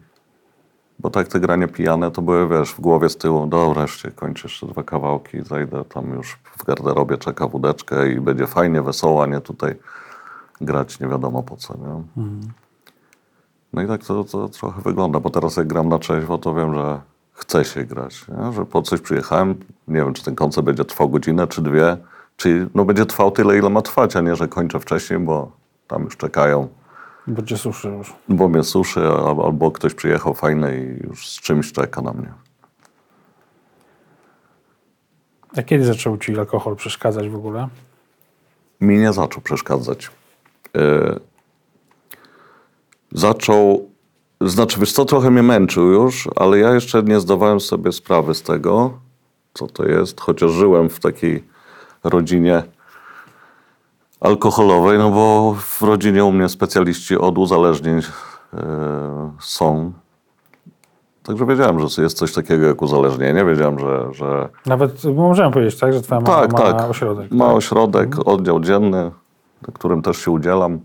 bo 0.99 1.11
tak 1.11 1.28
te 1.28 1.40
grania 1.40 1.68
pijane 1.68 2.11
to 2.11 2.23
były, 2.23 2.49
wiesz, 2.49 2.75
w 2.75 2.80
głowie 2.80 3.09
z 3.09 3.16
tyłu, 3.16 3.47
dobra, 3.47 3.82
jeszcze 3.82 4.11
kończę 4.11 4.49
jeszcze 4.49 4.66
dwa 4.66 4.82
kawałki, 4.82 5.42
zajdę 5.42 5.85
tam 5.85 6.11
już 6.11 6.38
w 6.59 6.64
garderobie, 6.64 7.18
czeka 7.18 7.49
wódeczkę 7.49 8.12
i 8.12 8.20
będzie 8.20 8.47
fajnie, 8.47 8.82
wesoło, 8.82 9.23
a 9.23 9.26
nie 9.26 9.40
tutaj 9.40 9.75
grać 10.61 11.00
nie 11.00 11.09
wiadomo 11.09 11.42
po 11.42 11.56
co, 11.56 11.75
nie? 11.76 12.02
No 13.73 13.82
i 13.82 13.87
tak 13.87 14.04
to, 14.04 14.25
to 14.25 14.49
trochę 14.49 14.82
wygląda, 14.82 15.20
bo 15.20 15.30
teraz 15.30 15.56
jak 15.56 15.66
gram 15.66 15.88
na 15.88 15.99
trzeźwo, 15.99 16.38
to 16.38 16.54
wiem, 16.54 16.75
że 16.75 17.00
chce 17.40 17.64
się 17.64 17.85
grać, 17.85 18.25
nie? 18.28 18.52
że 18.52 18.66
po 18.66 18.82
coś 18.82 19.00
przyjechałem, 19.00 19.54
nie 19.88 19.97
wiem, 20.00 20.14
czy 20.14 20.25
ten 20.25 20.35
koncert 20.35 20.64
będzie 20.64 20.85
trwał 20.85 21.09
godzinę, 21.09 21.47
czy 21.47 21.62
dwie, 21.62 21.97
czy 22.37 22.68
no 22.75 22.85
będzie 22.85 23.06
trwał 23.06 23.30
tyle, 23.30 23.59
ile 23.59 23.70
ma 23.70 23.82
trwać, 23.82 24.16
a 24.16 24.20
nie, 24.20 24.37
że 24.37 24.49
kończę 24.49 24.80
wcześniej, 24.80 25.18
bo 25.18 25.52
tam 25.87 26.02
już 26.04 26.16
czekają, 26.16 26.68
Bo 27.26 27.42
cię 27.42 27.56
suszy 27.56 27.88
już. 27.88 28.12
bo 28.28 28.49
mnie 28.49 28.62
suszy, 28.62 29.00
albo, 29.09 29.70
ktoś 29.70 29.94
przyjechał 29.94 30.35
fajny 30.35 30.80
i 31.02 31.06
już 31.06 31.28
z 31.28 31.40
czymś 31.40 31.73
czeka 31.73 32.02
na 32.02 32.12
mnie. 32.12 32.32
A 35.56 35.62
kiedy 35.62 35.85
zaczął 35.85 36.18
ci 36.18 36.38
alkohol 36.38 36.76
przeszkadzać 36.76 37.28
w 37.28 37.35
ogóle? 37.37 37.68
mi 38.80 38.99
nie 38.99 39.12
zaczął 39.12 39.42
przeszkadzać. 39.42 40.11
E, 40.76 41.20
zaczął, 43.12 43.89
znaczy 44.40 44.80
wiesz 44.80 44.92
co, 44.92 45.04
trochę 45.04 45.30
mnie 45.30 45.42
męczył 45.42 45.87
już, 45.87 46.28
ale 46.37 46.59
ja 46.59 46.75
jeszcze 46.75 47.02
nie 47.02 47.20
zdawałem 47.20 47.61
sobie 47.61 47.92
sprawy 47.92 48.35
z 48.35 48.42
tego, 48.42 48.92
co 49.54 49.66
to 49.66 49.85
jest, 49.85 50.20
chociaż 50.20 50.50
żyłem 50.50 50.88
w 50.88 51.00
takiej 51.00 51.44
rodzinie 52.04 52.62
alkoholowej, 54.20 54.99
no 54.99 55.11
bo 55.11 55.54
w 55.59 55.82
rodzinie 55.82 56.25
u 56.25 56.32
mnie 56.32 56.49
specjaliści 56.49 57.18
od 57.18 57.38
uzależnień 57.38 57.99
e, 57.99 59.32
są. 59.40 59.92
Także 61.23 61.47
wiedziałem, 61.47 61.88
że 61.88 62.02
jest 62.02 62.16
coś 62.16 62.32
takiego 62.32 62.66
jak 62.66 62.82
uzależnienie. 62.82 63.44
Wiedziałem, 63.44 63.78
że, 63.78 64.14
że 64.14 64.49
Nawet 64.66 65.04
możemy 65.04 65.52
powiedzieć, 65.52 65.80
tak, 65.80 65.92
że 65.92 66.02
twoja 66.02 66.20
mama 66.20 66.40
tak, 66.40 66.52
ma 66.52 66.59
tak. 66.59 66.90
ośrodek. 66.90 67.32
Ma 67.32 67.47
tak? 67.47 67.56
ośrodek, 67.56 68.28
oddział 68.28 68.61
dzienny, 68.61 69.11
na 69.68 69.75
którym 69.75 70.02
też 70.02 70.16
się 70.16 70.30
udzielam. 70.30 70.80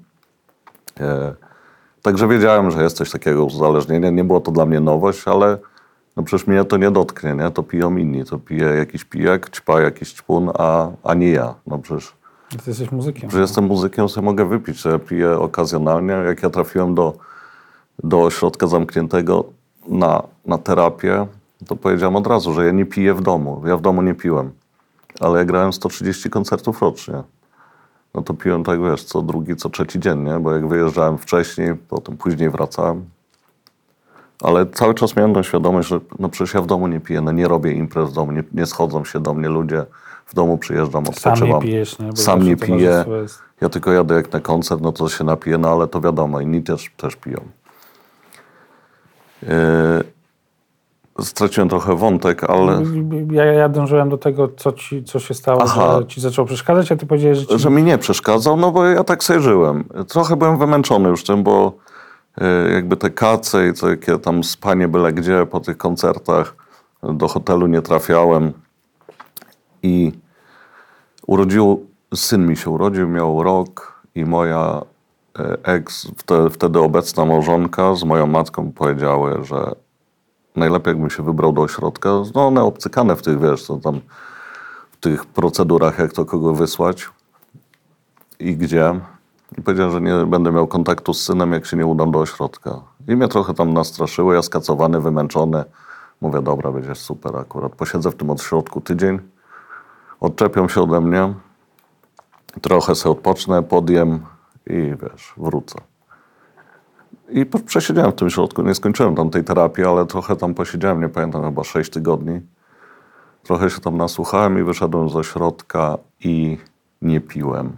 E, 0.99 1.35
także 2.05 2.27
wiedziałem, 2.27 2.71
że 2.71 2.83
jest 2.83 2.97
coś 2.97 3.11
takiego 3.11 3.45
uzależnienie. 3.45 4.11
Nie 4.11 4.23
było 4.23 4.41
to 4.41 4.51
dla 4.51 4.65
mnie 4.65 4.79
nowość, 4.79 5.27
ale 5.27 5.57
no 6.15 6.23
przecież 6.23 6.47
mnie 6.47 6.65
to 6.65 6.77
nie 6.77 6.91
dotknie, 6.91 7.33
nie? 7.33 7.51
To 7.51 7.63
piją 7.63 7.97
inni. 7.97 8.25
To 8.25 8.39
pije 8.39 8.67
jakiś 8.67 9.03
pijak, 9.03 9.49
ćpa 9.49 9.81
jakiś 9.81 10.13
ćpun, 10.13 10.49
a, 10.53 10.89
a 11.03 11.13
nie 11.13 11.31
ja. 11.31 11.55
No 11.67 11.77
przecież, 11.79 12.13
Ty 12.49 12.57
jesteś 12.67 12.91
muzykiem. 12.91 13.29
że 13.31 13.41
jestem 13.41 13.65
muzykiem, 13.65 14.09
sobie 14.09 14.25
mogę 14.25 14.45
wypić, 14.45 14.81
że 14.81 14.99
piję 14.99 15.31
okazjonalnie. 15.39 16.13
Jak 16.13 16.43
ja 16.43 16.49
trafiłem 16.49 16.95
do, 16.95 17.13
do 18.03 18.23
ośrodka 18.23 18.67
zamkniętego 18.67 19.43
na, 19.87 20.23
na 20.45 20.57
terapię, 20.57 21.27
to 21.67 21.75
powiedziałem 21.75 22.15
od 22.15 22.27
razu, 22.27 22.53
że 22.53 22.65
ja 22.65 22.71
nie 22.71 22.85
piję 22.85 23.13
w 23.13 23.21
domu. 23.21 23.61
Ja 23.65 23.77
w 23.77 23.81
domu 23.81 24.01
nie 24.01 24.13
piłem. 24.13 24.51
Ale 25.19 25.39
ja 25.39 25.45
grałem 25.45 25.73
130 25.73 26.29
koncertów 26.29 26.81
rocznie. 26.81 27.23
No 28.15 28.21
to 28.21 28.33
piłem 28.33 28.63
tak, 28.63 28.83
wiesz, 28.83 29.03
co 29.03 29.21
drugi, 29.21 29.55
co 29.55 29.69
trzeci 29.69 29.99
dzień, 29.99 30.19
nie? 30.19 30.39
Bo 30.39 30.53
jak 30.53 30.67
wyjeżdżałem 30.67 31.17
wcześniej, 31.17 31.75
potem 31.89 32.17
później 32.17 32.49
wracałem. 32.49 33.05
Ale 34.41 34.65
cały 34.65 34.93
czas 34.93 35.15
miałem 35.15 35.33
tą 35.33 35.43
świadomość, 35.43 35.89
że 35.89 35.99
no 36.19 36.29
przecież 36.29 36.53
ja 36.53 36.61
w 36.61 36.65
domu 36.65 36.87
nie 36.87 36.99
piję, 36.99 37.21
no 37.21 37.31
nie 37.31 37.47
robię 37.47 37.71
imprez 37.71 38.09
w 38.09 38.13
domu, 38.13 38.31
nie, 38.31 38.43
nie 38.53 38.65
schodzą 38.65 39.05
się 39.05 39.19
do 39.19 39.33
mnie 39.33 39.49
ludzie, 39.49 39.85
w 40.25 40.35
domu 40.35 40.57
przyjeżdżam, 40.57 41.05
Sam 41.05 41.13
odpoczywam. 41.15 41.49
nie 41.49 41.61
pijesz, 41.61 41.99
nie? 41.99 42.09
Bo 42.09 42.15
Sam 42.15 42.43
nie 42.43 42.57
piję. 42.57 43.05
Ja 43.61 43.69
tylko 43.69 43.91
jadę 43.91 44.15
jak 44.15 44.33
na 44.33 44.39
koncert, 44.39 44.81
no 44.81 44.91
to 44.91 45.09
się 45.09 45.23
napiję, 45.23 45.57
no 45.57 45.69
ale 45.69 45.87
to 45.87 46.01
wiadomo, 46.01 46.41
inni 46.41 46.63
też, 46.63 46.91
też 46.97 47.15
piją. 47.15 47.39
Yy, 49.43 49.49
straciłem 51.21 51.69
trochę 51.69 51.95
wątek, 51.95 52.43
ale 52.43 52.83
Ja, 53.31 53.45
ja 53.45 53.69
dążyłem 53.69 54.09
do 54.09 54.17
tego, 54.17 54.49
co, 54.57 54.71
ci, 54.71 55.03
co 55.03 55.19
się 55.19 55.33
stało, 55.33 55.61
Aha. 55.63 55.97
że 55.99 56.07
ci 56.07 56.21
zaczął 56.21 56.45
przeszkadzać, 56.45 56.91
a 56.91 56.95
ty 56.95 57.05
powiedziałeś, 57.05 57.37
że 57.37 57.45
ci... 57.45 57.59
że 57.59 57.69
mi 57.69 57.83
nie 57.83 57.97
przeszkadzał, 57.97 58.57
no 58.57 58.71
bo 58.71 58.85
ja 58.85 59.03
tak 59.03 59.23
sobie 59.23 59.39
żyłem. 59.39 59.83
Trochę 60.07 60.35
byłem 60.35 60.57
wymęczony 60.57 61.09
już 61.09 61.23
tym, 61.23 61.43
bo 61.43 61.73
yy, 62.37 62.73
jakby 62.73 62.97
te 62.97 63.09
kace 63.09 63.67
i 63.67 63.73
to 63.73 63.89
jakie 63.89 64.17
tam 64.17 64.43
spanie 64.43 64.87
byle 64.87 65.13
gdzie 65.13 65.45
po 65.45 65.59
tych 65.59 65.77
koncertach, 65.77 66.55
do 67.03 67.27
hotelu 67.27 67.67
nie 67.67 67.81
trafiałem 67.81 68.53
i 69.83 70.11
urodził, 71.27 71.85
syn 72.15 72.47
mi 72.47 72.57
się 72.57 72.69
urodził, 72.69 73.09
miał 73.09 73.43
rok 73.43 74.01
i 74.15 74.25
moja 74.25 74.81
e, 75.39 75.57
ex, 75.63 76.07
wtedy, 76.17 76.49
wtedy 76.49 76.79
obecna 76.79 77.25
małżonka 77.25 77.95
z 77.95 78.03
moją 78.03 78.27
matką 78.27 78.71
powiedziały, 78.71 79.43
że 79.43 79.84
najlepiej 80.55 80.91
jakbym 80.91 81.09
się 81.09 81.23
wybrał 81.23 81.53
do 81.53 81.61
ośrodka. 81.61 82.09
No 82.35 82.47
one 82.47 82.63
obcykane 82.63 83.15
w 83.15 83.21
tych, 83.21 83.39
wiesz, 83.39 83.63
co 83.63 83.77
tam 83.77 84.01
w 84.91 84.97
tych 84.97 85.25
procedurach, 85.25 85.99
jak 85.99 86.13
to 86.13 86.25
kogo 86.25 86.53
wysłać 86.53 87.09
i 88.39 88.57
gdzie. 88.57 88.99
I 89.57 89.61
powiedziałem, 89.61 89.91
że 89.91 90.01
nie 90.01 90.25
będę 90.25 90.51
miał 90.51 90.67
kontaktu 90.67 91.13
z 91.13 91.21
synem, 91.21 91.53
jak 91.53 91.65
się 91.65 91.77
nie 91.77 91.85
udam 91.85 92.11
do 92.11 92.19
ośrodka. 92.19 92.81
I 93.07 93.15
mnie 93.15 93.27
trochę 93.27 93.53
tam 93.53 93.73
nastraszyło, 93.73 94.33
ja 94.33 94.41
skacowany, 94.41 95.01
wymęczony. 95.01 95.63
Mówię, 96.21 96.41
dobra, 96.41 96.71
będzie 96.71 96.95
super 96.95 97.35
akurat. 97.37 97.75
Posiedzę 97.75 98.11
w 98.11 98.15
tym 98.15 98.29
ośrodku 98.29 98.81
tydzień, 98.81 99.19
odczepią 100.19 100.67
się 100.67 100.81
ode 100.81 101.01
mnie, 101.01 101.33
trochę 102.61 102.95
sobie 102.95 103.11
odpocznę, 103.11 103.63
podjem 103.63 104.25
i 104.67 104.93
wiesz, 105.01 105.33
wrócę. 105.37 105.81
I 107.29 107.45
przesiedziałem 107.45 108.11
w 108.11 108.15
tym 108.15 108.29
środku, 108.29 108.61
nie 108.61 108.75
skończyłem 108.75 109.15
tam 109.15 109.29
tej 109.29 109.43
terapii, 109.43 109.85
ale 109.85 110.05
trochę 110.05 110.35
tam 110.35 110.53
posiedziałem, 110.53 111.01
nie 111.01 111.09
pamiętam, 111.09 111.43
chyba 111.43 111.63
6 111.63 111.91
tygodni. 111.91 112.41
Trochę 113.43 113.69
się 113.69 113.81
tam 113.81 113.97
nasłuchałem 113.97 114.59
i 114.59 114.63
wyszedłem 114.63 115.09
z 115.09 115.15
ośrodka 115.15 115.97
i 116.19 116.57
nie 117.01 117.21
piłem. 117.21 117.73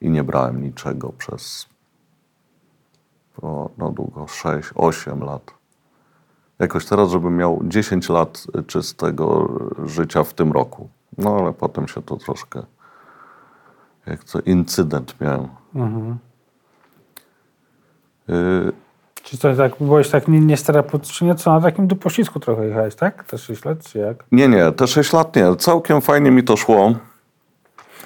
I 0.00 0.10
nie 0.10 0.24
brałem 0.24 0.62
niczego 0.62 1.12
przez 1.18 1.68
no 3.78 3.90
długo, 3.90 4.26
6, 4.26 4.70
8 4.74 5.20
lat. 5.20 5.54
Jakoś 6.58 6.86
teraz, 6.86 7.10
żebym 7.10 7.36
miał 7.36 7.60
10 7.64 8.08
lat 8.08 8.46
czystego 8.66 9.48
życia 9.84 10.24
w 10.24 10.34
tym 10.34 10.52
roku. 10.52 10.88
No 11.18 11.36
ale 11.36 11.52
potem 11.52 11.88
się 11.88 12.02
to 12.02 12.16
troszkę, 12.16 12.62
jak 14.06 14.24
to 14.24 14.40
incydent 14.40 15.20
miałem. 15.20 15.44
Y, 15.44 16.27
Czy 19.22 19.38
to 19.38 19.54
tak, 19.54 19.72
byłeś 19.80 20.10
tak 20.10 20.28
nie, 20.28 20.40
nie 20.40 20.56
sterapeutycznie, 20.56 21.34
co 21.34 21.52
na 21.52 21.60
takim 21.60 21.86
do 21.86 21.96
poślizgu 21.96 22.40
trochę 22.40 22.66
jechałeś, 22.66 22.94
tak? 22.94 23.24
Te 23.24 23.38
6 23.38 23.64
lat, 23.64 23.84
czy 23.84 23.98
jak? 23.98 24.24
Nie, 24.32 24.48
nie, 24.48 24.72
te 24.72 24.86
6 24.86 25.12
lat 25.12 25.36
nie. 25.36 25.56
Całkiem 25.56 26.00
fajnie 26.00 26.30
mi 26.30 26.44
to 26.44 26.56
szło. 26.56 26.92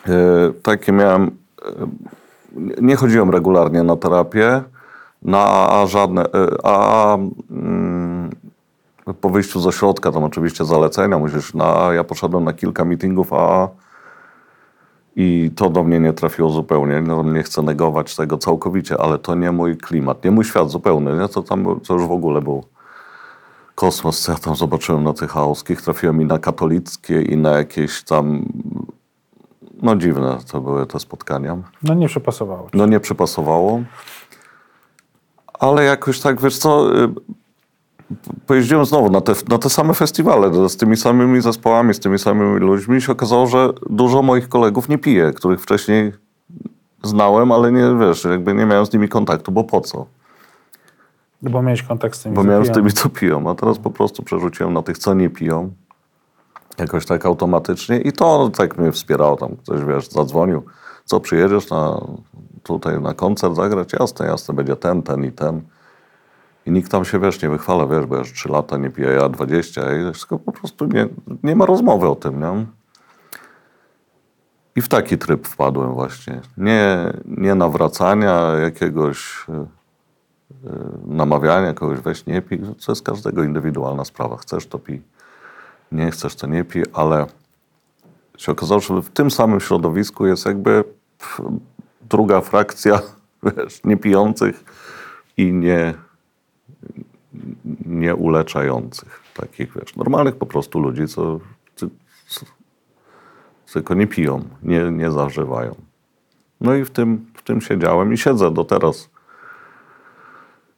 Yy, 0.06 0.14
takie 0.62 0.92
miałem. 0.92 1.30
Yy, 2.56 2.74
nie 2.80 2.96
chodziłem 2.96 3.30
regularnie 3.30 3.82
na 3.82 3.96
terapię, 3.96 4.62
na 5.22 5.38
AA 5.38 5.86
żadne. 5.86 6.22
Yy, 6.34 6.56
AA 6.62 7.18
mm, 7.50 8.30
po 9.20 9.30
wyjściu 9.30 9.60
z 9.60 9.66
ośrodka, 9.66 10.12
tam 10.12 10.24
oczywiście 10.24 10.64
zalecenia 10.64 11.18
musisz. 11.18 11.54
Na 11.54 11.64
AA 11.64 11.94
ja 11.94 12.04
poszedłem 12.04 12.44
na 12.44 12.52
kilka 12.52 12.84
meetingów 12.84 13.32
AA 13.32 13.68
i 15.16 15.50
to 15.56 15.70
do 15.70 15.84
mnie 15.84 16.00
nie 16.00 16.12
trafiło 16.12 16.50
zupełnie. 16.50 17.00
No, 17.00 17.22
nie 17.22 17.42
chcę 17.42 17.62
negować 17.62 18.16
tego 18.16 18.38
całkowicie, 18.38 18.98
ale 18.98 19.18
to 19.18 19.34
nie 19.34 19.52
mój 19.52 19.76
klimat, 19.76 20.24
nie 20.24 20.30
mój 20.30 20.44
świat 20.44 20.70
zupełny. 20.70 21.18
Nie? 21.18 21.28
To 21.28 21.42
tam 21.42 21.80
to 21.80 21.94
już 21.94 22.02
w 22.02 22.12
ogóle 22.12 22.40
był 22.40 22.64
kosmos, 23.74 24.20
co 24.20 24.32
ja 24.32 24.38
tam 24.38 24.56
zobaczyłem 24.56 25.04
na 25.04 25.12
tych 25.12 25.30
chaoskich. 25.30 25.82
Trafiłem 25.82 26.22
i 26.22 26.24
na 26.24 26.38
katolickie, 26.38 27.22
i 27.22 27.36
na 27.36 27.50
jakieś 27.50 28.02
tam. 28.02 28.44
No 29.82 29.96
dziwne 29.96 30.38
to 30.52 30.60
były 30.60 30.86
te 30.86 31.00
spotkania. 31.00 31.58
No 31.82 31.94
nie 31.94 32.08
przepasowało. 32.08 32.70
ci. 32.70 32.78
No 32.78 32.86
nie 32.86 33.00
przypasowało. 33.00 33.82
Ale 35.58 35.84
jakoś 35.84 36.20
tak, 36.20 36.40
wiesz 36.40 36.58
co, 36.58 37.02
y, 37.04 37.08
pojeździłem 38.46 38.84
znowu 38.84 39.10
na 39.10 39.20
te, 39.20 39.32
na 39.48 39.58
te 39.58 39.70
same 39.70 39.94
festiwale 39.94 40.68
z 40.68 40.76
tymi 40.76 40.96
samymi 40.96 41.40
zespołami, 41.40 41.94
z 41.94 42.00
tymi 42.00 42.18
samymi 42.18 42.60
ludźmi. 42.60 42.96
I 42.96 43.00
się 43.00 43.12
okazało, 43.12 43.46
że 43.46 43.68
dużo 43.90 44.22
moich 44.22 44.48
kolegów 44.48 44.88
nie 44.88 44.98
pije, 44.98 45.32
których 45.32 45.60
wcześniej 45.60 46.12
znałem, 47.02 47.52
ale 47.52 47.72
nie, 47.72 47.96
wiesz, 48.00 48.24
jakby 48.24 48.54
nie 48.54 48.66
miałem 48.66 48.86
z 48.86 48.92
nimi 48.92 49.08
kontaktu, 49.08 49.52
bo 49.52 49.64
po 49.64 49.80
co? 49.80 50.06
Bo 51.42 51.62
miałeś 51.62 51.82
kontakt 51.82 52.16
z 52.16 52.22
tymi 52.22 52.34
Bo 52.34 52.44
miałem 52.44 52.66
z 52.66 52.70
tymi, 52.70 52.92
co 52.92 53.08
piją, 53.08 53.50
a 53.50 53.54
teraz 53.54 53.78
po 53.78 53.90
prostu 53.90 54.22
przerzuciłem 54.22 54.72
na 54.72 54.82
tych, 54.82 54.98
co 54.98 55.14
nie 55.14 55.30
piją. 55.30 55.72
Jakoś 56.78 57.06
tak 57.06 57.26
automatycznie 57.26 57.98
i 57.98 58.12
to 58.12 58.50
tak 58.56 58.78
mnie 58.78 58.92
wspierało. 58.92 59.36
Tam 59.36 59.56
ktoś, 59.56 59.84
wiesz, 59.84 60.08
zadzwonił, 60.08 60.62
co 61.04 61.20
przyjedziesz 61.20 61.70
na, 61.70 62.06
tutaj 62.62 63.00
na 63.00 63.14
koncert 63.14 63.54
zagrać? 63.56 63.92
Jasne, 64.00 64.26
jasne, 64.26 64.54
będzie 64.54 64.76
ten, 64.76 65.02
ten 65.02 65.24
i 65.24 65.32
ten. 65.32 65.62
I 66.66 66.70
nikt 66.70 66.90
tam 66.90 67.04
się, 67.04 67.20
wiesz, 67.20 67.42
nie 67.42 67.48
wychwala, 67.50 67.86
wiesz, 67.86 68.06
bo 68.06 68.14
ja 68.14 68.18
już 68.20 68.32
3 68.32 68.48
lata 68.48 68.76
nie 68.76 68.90
piję, 68.90 69.08
ja 69.08 69.28
20 69.28 69.82
i 69.96 70.12
wszystko 70.12 70.38
po 70.38 70.52
prostu 70.52 70.86
nie, 70.86 71.08
nie 71.42 71.56
ma 71.56 71.66
rozmowy 71.66 72.08
o 72.08 72.14
tym, 72.14 72.40
nie? 72.40 72.66
I 74.76 74.82
w 74.82 74.88
taki 74.88 75.18
tryb 75.18 75.48
wpadłem 75.48 75.94
właśnie. 75.94 76.40
Nie, 76.56 77.12
nie 77.24 77.54
nawracania 77.54 78.52
jakiegoś 78.52 79.46
e, 79.48 79.66
namawiania 81.06 81.74
kogoś, 81.74 82.00
weź 82.00 82.26
nie 82.26 82.42
pij, 82.42 82.58
to 82.58 82.92
jest 82.92 83.02
każdego 83.02 83.42
indywidualna 83.44 84.04
sprawa. 84.04 84.36
Chcesz 84.36 84.66
to 84.66 84.78
pij, 84.78 85.02
nie 85.92 86.10
chcesz 86.10 86.34
to 86.34 86.46
nie 86.46 86.64
pij, 86.64 86.84
ale 86.92 87.26
się 88.36 88.52
okazało, 88.52 88.80
że 88.80 89.02
w 89.02 89.10
tym 89.10 89.30
samym 89.30 89.60
środowisku 89.60 90.26
jest 90.26 90.46
jakby 90.46 90.84
druga 92.10 92.40
frakcja, 92.40 93.00
wiesz, 93.56 93.84
niepijących 93.84 94.64
i 95.36 95.52
nie, 95.52 95.94
nieuleczających. 97.86 99.22
Takich, 99.34 99.72
wiesz, 99.76 99.96
normalnych 99.96 100.36
po 100.36 100.46
prostu 100.46 100.80
ludzi, 100.80 101.08
co, 101.08 101.40
co, 101.74 101.86
co 102.28 102.46
tylko 103.72 103.94
nie 103.94 104.06
piją, 104.06 104.44
nie, 104.62 104.90
nie 104.90 105.10
zażywają. 105.10 105.74
No 106.60 106.74
i 106.74 106.84
w 106.84 106.90
tym, 106.90 107.26
w 107.34 107.42
tym 107.42 107.60
siedziałem 107.60 108.12
i 108.12 108.18
siedzę 108.18 108.50
do 108.50 108.64
teraz 108.64 109.10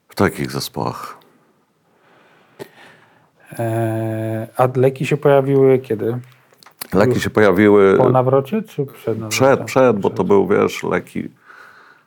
w 0.08 0.14
takich 0.14 0.50
zespołach. 0.50 1.18
E, 3.58 4.48
a 4.56 4.68
leki 4.76 5.06
się 5.06 5.16
pojawiły 5.16 5.78
kiedy? 5.78 6.18
Leki 6.92 7.20
się 7.20 7.30
pojawiły 7.30 7.96
Po 7.96 8.10
nawrocie 8.10 8.62
czy 8.62 8.86
przed 8.86 9.18
nawrotem? 9.18 9.28
przed, 9.28 9.64
przed, 9.64 9.98
bo 9.98 10.10
to 10.10 10.24
był, 10.24 10.46
wiesz, 10.46 10.82
leki, 10.82 11.28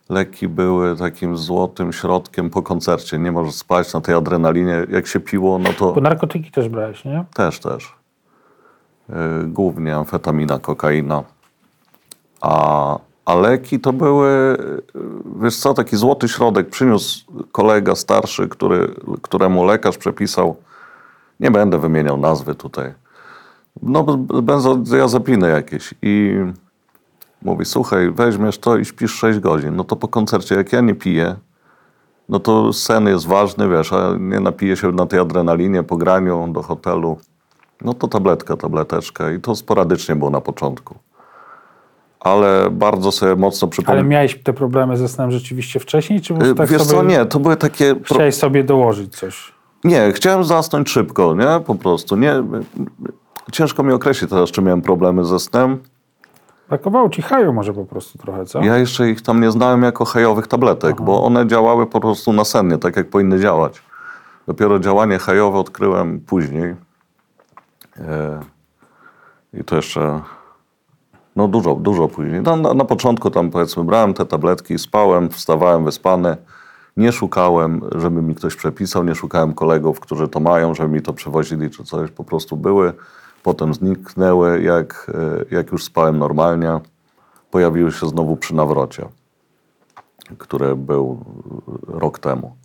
leki 0.09 0.47
były 0.47 0.95
takim 0.97 1.37
złotym 1.37 1.93
środkiem 1.93 2.49
po 2.49 2.61
koncercie. 2.61 3.19
Nie 3.19 3.31
możesz 3.31 3.55
spać 3.55 3.93
na 3.93 4.01
tej 4.01 4.15
adrenalinie. 4.15 4.85
Jak 4.89 5.07
się 5.07 5.19
piło, 5.19 5.59
no 5.59 5.69
to 5.73 5.93
Bo 5.93 6.01
narkotyki 6.01 6.51
też 6.51 6.69
brałeś, 6.69 7.05
nie? 7.05 7.25
też, 7.33 7.59
też. 7.59 7.95
Yy, 9.09 9.15
Głównie 9.47 9.95
amfetamina, 9.95 10.59
kokaina. 10.59 11.23
A, 12.41 12.97
a 13.25 13.35
leki 13.35 13.79
to 13.79 13.93
były, 13.93 14.57
yy, 14.95 15.01
wiesz 15.41 15.57
co, 15.57 15.73
taki 15.73 15.97
złoty 15.97 16.27
środek 16.27 16.69
przyniósł 16.69 17.25
kolega 17.51 17.95
starszy, 17.95 18.47
który, 18.47 18.93
któremu 19.21 19.65
lekarz 19.65 19.97
przepisał, 19.97 20.55
nie 21.39 21.51
będę 21.51 21.79
wymieniał 21.79 22.17
nazwy 22.17 22.55
tutaj, 22.55 22.93
no 23.81 24.03
benzodiazepiny 24.17 25.49
jakieś 25.49 25.93
i 26.01 26.35
mówi, 27.41 27.65
słuchaj, 27.65 28.11
weźmiesz 28.11 28.57
to 28.57 28.77
i 28.77 28.85
śpisz 28.85 29.13
6 29.13 29.39
godzin. 29.39 29.75
No 29.75 29.83
to 29.83 29.95
po 29.95 30.07
koncercie, 30.07 30.55
jak 30.55 30.73
ja 30.73 30.81
nie 30.81 30.95
piję, 30.95 31.35
no 32.29 32.39
to 32.39 32.73
sen 32.73 33.07
jest 33.07 33.27
ważny, 33.27 33.69
wiesz, 33.69 33.93
a 33.93 34.15
nie 34.19 34.39
napiję 34.39 34.77
się 34.77 34.91
na 34.91 35.05
tej 35.05 35.19
adrenalinie 35.19 35.83
po 35.83 35.97
graniu 35.97 36.47
do 36.53 36.61
hotelu. 36.61 37.17
No 37.81 37.93
to 37.93 38.07
tabletka, 38.07 38.57
tableteczka 38.57 39.31
i 39.31 39.39
to 39.39 39.55
sporadycznie 39.55 40.15
było 40.15 40.29
na 40.29 40.41
początku. 40.41 40.95
Ale 42.19 42.69
bardzo 42.71 43.11
sobie 43.11 43.35
mocno 43.35 43.65
Ale 43.65 43.71
przypomnę. 43.71 44.03
miałeś 44.03 44.43
te 44.43 44.53
problemy 44.53 44.97
ze 44.97 45.07
snem 45.07 45.31
rzeczywiście 45.31 45.79
wcześniej, 45.79 46.21
czy 46.21 46.33
prostu 46.33 46.55
tak 46.55 46.69
Wiesz 46.69 46.81
sobie 46.81 46.99
co, 46.99 47.03
nie, 47.03 47.25
to 47.25 47.39
były 47.39 47.57
takie... 47.57 47.95
Chciałeś 48.03 48.35
sobie 48.35 48.63
dołożyć 48.63 49.15
coś? 49.15 49.53
Nie, 49.83 50.11
chciałem 50.11 50.43
zasnąć 50.43 50.89
szybko, 50.89 51.35
nie? 51.35 51.59
Po 51.65 51.75
prostu, 51.75 52.15
nie... 52.15 52.43
Ciężko 53.51 53.83
mi 53.83 53.93
określić 53.93 54.29
teraz, 54.29 54.51
czy 54.51 54.61
miałem 54.61 54.81
problemy 54.81 55.25
ze 55.25 55.39
snem. 55.39 55.79
Brakowało 56.69 57.09
ci 57.09 57.21
haju 57.21 57.53
może 57.53 57.73
po 57.73 57.85
prostu 57.85 58.17
trochę, 58.17 58.45
co? 58.45 58.63
Ja 58.63 58.77
jeszcze 58.77 59.09
ich 59.09 59.21
tam 59.21 59.41
nie 59.41 59.51
znałem 59.51 59.83
jako 59.83 60.05
hejowych 60.05 60.47
tabletek, 60.47 61.01
bo 61.01 61.23
one 61.23 61.47
działały 61.47 61.87
po 61.87 61.99
prostu 61.99 62.33
nasennie, 62.33 62.77
tak 62.77 62.95
jak 62.95 63.09
powinny 63.09 63.39
działać. 63.39 63.81
Dopiero 64.47 64.79
działanie 64.79 65.19
hejowe 65.19 65.59
odkryłem 65.59 66.19
później. 66.19 66.75
E, 67.99 68.39
I 69.53 69.63
to 69.63 69.75
jeszcze 69.75 70.21
no 71.37 71.47
dużo, 71.47 71.75
dużo 71.75 72.07
później. 72.07 72.41
No, 72.41 72.55
na, 72.55 72.73
na 72.73 72.85
początku 72.85 73.31
tam 73.31 73.51
powiedzmy 73.51 73.83
brałem 73.83 74.13
te 74.13 74.25
tabletki, 74.25 74.79
spałem, 74.79 75.29
wstawałem 75.29 75.85
wyspany. 75.85 76.37
Nie 76.97 77.11
szukałem, 77.11 77.81
żeby 77.95 78.21
mi 78.21 78.35
ktoś 78.35 78.55
przepisał, 78.55 79.03
nie 79.03 79.15
szukałem 79.15 79.53
kolegów, 79.53 79.99
którzy 79.99 80.27
to 80.27 80.39
mają, 80.39 80.75
żeby 80.75 80.89
mi 80.89 81.01
to 81.01 81.13
przewozili 81.13 81.69
czy 81.69 81.83
coś. 81.83 82.11
Po 82.11 82.23
prostu 82.23 82.57
były, 82.57 82.93
potem 83.47 83.73
zniknęły, 83.73 84.61
jak, 84.61 85.11
e, 85.51 85.55
jak 85.55 85.71
już 85.71 85.83
spałem 85.83 86.17
normalnie. 86.17 86.79
Pojawiły 87.51 87.91
się 87.91 88.07
znowu 88.07 88.35
przy 88.35 88.55
nawrocie, 88.55 89.05
który 90.37 90.75
był 90.75 91.25
rok 91.87 92.19
temu. 92.19 92.55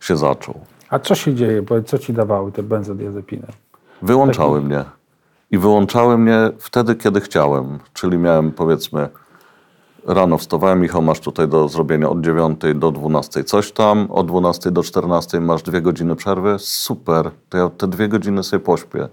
Się 0.00 0.16
zaczął. 0.16 0.54
A 0.88 0.98
co 0.98 1.14
się 1.14 1.34
dzieje? 1.34 1.62
Co 1.86 1.98
ci 1.98 2.12
dawały 2.12 2.52
te 2.52 2.62
benzodiazepiny? 2.62 3.46
Wyłączały 4.02 4.60
mnie. 4.62 4.84
I 5.50 5.58
wyłączały 5.58 6.18
mnie 6.18 6.50
wtedy, 6.58 6.94
kiedy 6.94 7.20
chciałem. 7.20 7.78
Czyli 7.92 8.18
miałem 8.18 8.52
powiedzmy 8.52 9.08
rano 10.06 10.38
wstawałem, 10.38 10.80
Michał, 10.80 11.02
masz 11.02 11.20
tutaj 11.20 11.48
do 11.48 11.68
zrobienia 11.68 12.08
od 12.08 12.20
9 12.20 12.60
do 12.74 12.90
12 12.90 13.44
coś 13.44 13.72
tam, 13.72 14.06
od 14.10 14.26
12 14.26 14.70
do 14.70 14.82
14 14.82 15.40
masz 15.40 15.62
dwie 15.62 15.82
godziny 15.82 16.16
przerwy. 16.16 16.56
Super, 16.58 17.30
to 17.48 17.58
ja 17.58 17.68
te 17.68 17.88
dwie 17.88 18.08
godziny 18.08 18.42
sobie 18.42 18.60
pośpię. 18.60 19.08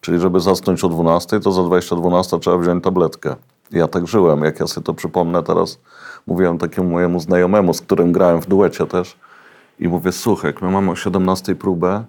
Czyli 0.00 0.18
żeby 0.20 0.40
zasnąć 0.40 0.84
o 0.84 0.88
12, 0.88 1.40
to 1.40 1.52
za 1.52 1.62
20 1.62 1.96
12 1.96 2.38
trzeba 2.38 2.58
wziąć 2.58 2.84
tabletkę. 2.84 3.36
Ja 3.70 3.88
tak 3.88 4.06
żyłem. 4.06 4.44
Jak 4.44 4.60
ja 4.60 4.66
sobie 4.66 4.84
to 4.84 4.94
przypomnę 4.94 5.42
teraz, 5.42 5.78
mówiłem 6.26 6.58
takiemu 6.58 6.90
mojemu 6.90 7.20
znajomemu, 7.20 7.74
z 7.74 7.80
którym 7.80 8.12
grałem 8.12 8.40
w 8.40 8.46
duecie 8.46 8.86
też 8.86 9.16
i 9.80 9.88
mówię, 9.88 10.12
słuchaj, 10.12 10.54
my 10.62 10.70
mamy 10.70 10.90
o 10.90 10.96
17 10.96 11.54
próbę, 11.54 12.04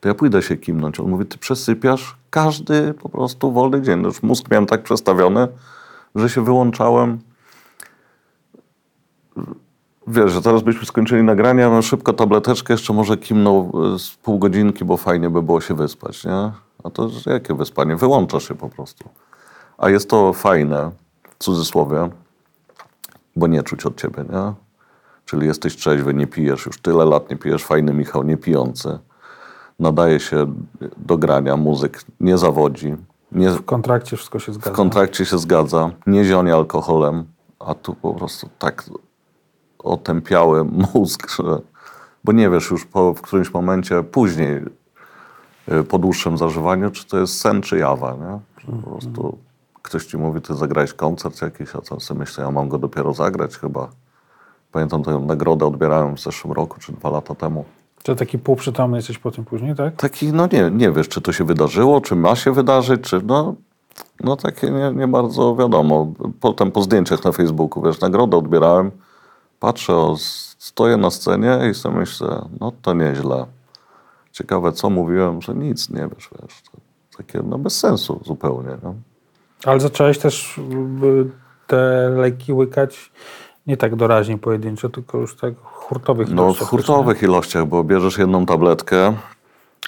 to 0.00 0.08
ja 0.08 0.14
pójdę 0.14 0.42
się 0.42 0.56
kimnąć. 0.56 1.00
On 1.00 1.10
mówi, 1.10 1.26
ty 1.26 1.38
przesypiasz 1.38 2.16
każdy 2.30 2.94
po 2.94 3.08
prostu 3.08 3.52
wolny 3.52 3.82
dzień. 3.82 4.02
Już 4.02 4.22
mózg 4.22 4.50
miałem 4.50 4.66
tak 4.66 4.82
przestawiony, 4.82 5.48
że 6.14 6.28
się 6.28 6.44
wyłączałem. 6.44 7.18
Wiesz, 10.06 10.32
że 10.32 10.42
teraz 10.42 10.62
byśmy 10.62 10.86
skończyli 10.86 11.22
nagranie, 11.22 11.60
ja 11.60 11.70
bym 11.70 11.82
szybko 11.82 12.12
tableteczkę, 12.12 12.74
jeszcze 12.74 12.92
może 12.92 13.16
kimnął 13.16 13.72
e, 13.94 13.98
z 13.98 14.10
pół 14.10 14.38
godzinki, 14.38 14.84
bo 14.84 14.96
fajnie 14.96 15.30
by 15.30 15.42
było 15.42 15.60
się 15.60 15.74
wyspać, 15.74 16.24
nie? 16.24 16.50
A 16.84 16.90
to 16.90 17.08
że 17.08 17.32
jakie 17.32 17.54
wyspanie? 17.54 17.96
Wyłączasz 17.96 18.48
się 18.48 18.54
po 18.54 18.68
prostu. 18.68 19.08
A 19.78 19.90
jest 19.90 20.10
to 20.10 20.32
fajne, 20.32 20.90
w 21.38 21.44
cudzysłowie, 21.44 22.10
bo 23.36 23.46
nie 23.46 23.62
czuć 23.62 23.86
od 23.86 24.00
ciebie, 24.00 24.24
nie? 24.32 24.52
Czyli 25.24 25.46
jesteś 25.46 25.76
trzeźwy, 25.76 26.14
nie 26.14 26.26
pijesz, 26.26 26.66
już 26.66 26.80
tyle 26.80 27.04
lat 27.04 27.30
nie 27.30 27.36
pijesz, 27.36 27.64
fajny 27.64 27.92
Michał, 27.92 28.22
nie 28.22 28.36
pijący. 28.36 28.98
Nadaje 29.78 30.20
się 30.20 30.54
do 30.96 31.18
grania, 31.18 31.56
muzyk 31.56 32.04
nie 32.20 32.38
zawodzi, 32.38 32.96
nie, 33.32 33.50
W 33.50 33.64
kontrakcie 33.64 34.16
wszystko 34.16 34.38
się 34.38 34.52
zgadza. 34.52 34.70
w 34.70 34.72
kontrakcie 34.76 35.24
się 35.26 35.38
zgadza, 35.38 35.90
nie 36.06 36.24
zionie 36.24 36.54
alkoholem, 36.54 37.24
a 37.58 37.74
tu 37.74 37.94
po 37.94 38.14
prostu 38.14 38.48
tak 38.58 38.84
otępiały 39.78 40.64
mózg, 40.94 41.30
że, 41.30 41.60
bo 42.24 42.32
nie 42.32 42.50
wiesz 42.50 42.70
już 42.70 42.86
po, 42.86 43.14
w 43.14 43.20
którymś 43.20 43.52
momencie 43.52 44.02
później, 44.02 44.60
po 45.88 45.98
dłuższym 45.98 46.38
zażywaniu, 46.38 46.90
czy 46.90 47.06
to 47.06 47.18
jest 47.18 47.40
sen, 47.40 47.62
czy 47.62 47.78
jawa, 47.78 48.12
nie? 48.12 48.38
Że 48.58 48.82
Po 48.82 48.90
prostu 48.90 49.38
ktoś 49.82 50.06
ci 50.06 50.16
mówi, 50.16 50.40
ty 50.40 50.54
zagrałeś 50.54 50.92
koncert 50.92 51.42
jakiś, 51.42 51.76
a 51.76 51.80
co 51.80 52.00
sobie 52.00 52.20
myślę, 52.20 52.44
ja 52.44 52.50
mam 52.50 52.68
go 52.68 52.78
dopiero 52.78 53.14
zagrać 53.14 53.56
chyba. 53.56 53.88
Pamiętam 54.72 55.02
tę 55.02 55.18
nagrodę 55.18 55.66
odbierałem 55.66 56.16
w 56.16 56.20
zeszłym 56.20 56.52
roku, 56.52 56.80
czy 56.80 56.92
dwa 56.92 57.10
lata 57.10 57.34
temu. 57.34 57.64
Czy 58.02 58.16
taki 58.16 58.38
półprzytomny 58.38 58.96
jesteś 58.96 59.18
po 59.18 59.30
tym 59.30 59.44
później, 59.44 59.74
tak? 59.74 59.96
Taki, 59.96 60.32
no 60.32 60.48
nie, 60.52 60.70
nie 60.70 60.90
wiesz, 60.90 61.08
czy 61.08 61.20
to 61.20 61.32
się 61.32 61.44
wydarzyło, 61.44 62.00
czy 62.00 62.16
ma 62.16 62.36
się 62.36 62.52
wydarzyć, 62.52 63.00
czy 63.00 63.20
no, 63.24 63.54
no 64.20 64.36
takie 64.36 64.70
nie, 64.70 64.92
nie 64.94 65.08
bardzo 65.08 65.56
wiadomo. 65.56 66.12
Potem 66.40 66.72
po 66.72 66.82
zdjęciach 66.82 67.24
na 67.24 67.32
Facebooku, 67.32 67.82
wiesz, 67.82 68.00
nagrodę 68.00 68.36
odbierałem, 68.36 68.90
patrzę, 69.60 69.94
o, 69.94 70.16
stoję 70.58 70.96
na 70.96 71.10
scenie 71.10 71.58
i 71.70 71.74
sobie 71.74 71.96
myślę, 71.96 72.48
no 72.60 72.72
to 72.82 72.94
nieźle. 72.94 73.46
Ciekawe, 74.32 74.72
co 74.72 74.90
mówiłem, 74.90 75.42
że 75.42 75.54
nic 75.54 75.90
nie 75.90 76.08
wiesz, 76.14 76.30
wiesz. 76.42 76.62
To 76.62 76.78
takie, 77.16 77.40
no 77.44 77.58
bez 77.58 77.78
sensu 77.78 78.20
zupełnie, 78.24 78.76
no. 78.82 78.94
Ale 79.64 79.80
zacząłeś 79.80 80.18
też 80.18 80.58
y, 80.58 81.30
te 81.66 82.10
leki 82.16 82.52
łykać 82.52 83.12
nie 83.66 83.76
tak 83.76 83.96
doraźnie 83.96 84.38
pojedynczo, 84.38 84.88
tylko 84.88 85.18
już 85.18 85.36
tak 85.36 85.54
w 85.54 85.64
hurtowych 85.64 86.28
No 86.28 86.42
w 86.42 86.46
ilościach 86.46 86.60
też, 86.60 86.68
hurtowych 86.68 87.22
ilościach, 87.22 87.66
bo 87.66 87.84
bierzesz 87.84 88.18
jedną 88.18 88.46
tabletkę 88.46 89.14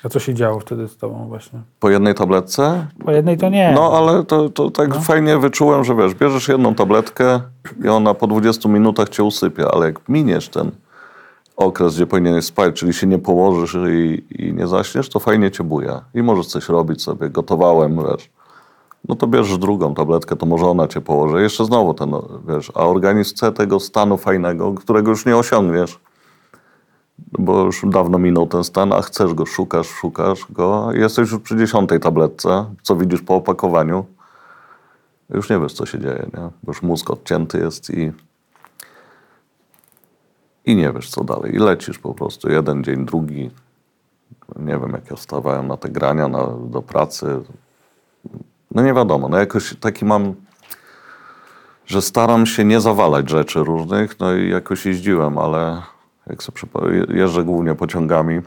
A 0.02 0.08
co 0.08 0.20
się 0.20 0.34
działo 0.34 0.60
wtedy 0.60 0.88
z 0.88 0.96
tobą 0.96 1.28
właśnie? 1.28 1.60
Po 1.80 1.90
jednej 1.90 2.14
tabletce 2.14 2.86
Po 3.04 3.12
jednej 3.12 3.38
to 3.38 3.48
nie. 3.48 3.72
No, 3.74 3.92
ale 3.92 4.24
to, 4.24 4.48
to 4.48 4.70
tak 4.70 4.94
fajnie 4.94 5.38
wyczułem, 5.38 5.84
że 5.84 5.94
wiesz, 5.94 6.14
bierzesz 6.14 6.48
jedną 6.48 6.74
tabletkę 6.74 7.40
i 7.84 7.88
ona 7.88 8.14
po 8.14 8.26
20 8.26 8.68
minutach 8.68 9.08
cię 9.08 9.22
usypia, 9.22 9.68
ale 9.70 9.86
jak 9.86 10.08
miniesz 10.08 10.48
ten 10.48 10.70
okres, 11.56 11.94
gdzie 11.94 12.06
powinieneś 12.06 12.44
spać, 12.44 12.74
czyli 12.74 12.94
się 12.94 13.06
nie 13.06 13.18
położysz 13.18 13.76
i, 13.90 14.24
i 14.30 14.54
nie 14.54 14.66
zaśniesz, 14.66 15.08
to 15.08 15.20
fajnie 15.20 15.50
cię 15.50 15.64
buja 15.64 16.04
i 16.14 16.22
możesz 16.22 16.46
coś 16.46 16.68
robić 16.68 17.02
sobie. 17.02 17.30
Gotowałem, 17.30 17.96
wiesz. 17.96 18.30
No 19.08 19.14
to 19.14 19.26
bierzesz 19.26 19.58
drugą 19.58 19.94
tabletkę, 19.94 20.36
to 20.36 20.46
może 20.46 20.66
ona 20.66 20.88
cię 20.88 21.00
położy. 21.00 21.42
Jeszcze 21.42 21.64
znowu 21.64 21.94
ten, 21.94 22.10
wiesz, 22.48 22.72
a 22.74 22.86
organizm 22.86 23.34
chce 23.34 23.52
tego 23.52 23.80
stanu 23.80 24.16
fajnego, 24.16 24.74
którego 24.74 25.10
już 25.10 25.26
nie 25.26 25.36
osiągniesz, 25.36 26.00
bo 27.38 27.64
już 27.64 27.82
dawno 27.86 28.18
minął 28.18 28.46
ten 28.46 28.64
stan, 28.64 28.92
a 28.92 29.02
chcesz 29.02 29.34
go, 29.34 29.46
szukasz, 29.46 29.86
szukasz 29.86 30.46
go, 30.50 30.92
jesteś 30.92 31.30
już 31.30 31.40
przy 31.40 31.56
dziesiątej 31.56 32.00
tabletce, 32.00 32.64
co 32.82 32.96
widzisz 32.96 33.22
po 33.22 33.34
opakowaniu, 33.34 34.04
już 35.30 35.50
nie 35.50 35.60
wiesz, 35.60 35.72
co 35.72 35.86
się 35.86 35.98
dzieje, 35.98 36.26
nie? 36.34 36.40
Bo 36.62 36.70
już 36.70 36.82
mózg 36.82 37.10
odcięty 37.10 37.58
jest 37.58 37.90
i, 37.90 38.12
i 40.66 40.76
nie 40.76 40.92
wiesz, 40.92 41.10
co 41.10 41.24
dalej. 41.24 41.54
I 41.54 41.58
lecisz 41.58 41.98
po 41.98 42.14
prostu, 42.14 42.50
jeden 42.50 42.84
dzień, 42.84 43.04
drugi. 43.04 43.50
Nie 44.56 44.78
wiem, 44.78 44.90
jak 44.90 45.10
ja 45.10 45.62
na 45.62 45.76
te 45.76 45.88
grania, 45.88 46.28
na, 46.28 46.46
do 46.46 46.82
pracy. 46.82 47.26
No 48.70 48.82
nie 48.82 48.94
wiadomo, 48.94 49.28
no 49.28 49.38
jakoś 49.38 49.76
taki 49.80 50.04
mam, 50.04 50.34
że 51.86 52.02
staram 52.02 52.46
się 52.46 52.64
nie 52.64 52.80
zawalać 52.80 53.30
rzeczy 53.30 53.64
różnych, 53.64 54.20
no 54.20 54.34
i 54.34 54.50
jakoś 54.50 54.86
jeździłem, 54.86 55.38
ale 55.38 55.82
jak 56.26 56.42
sobie 56.42 56.58
przypo- 56.58 57.14
jeżdżę 57.14 57.44
głównie 57.44 57.74
pociągami, 57.74 58.40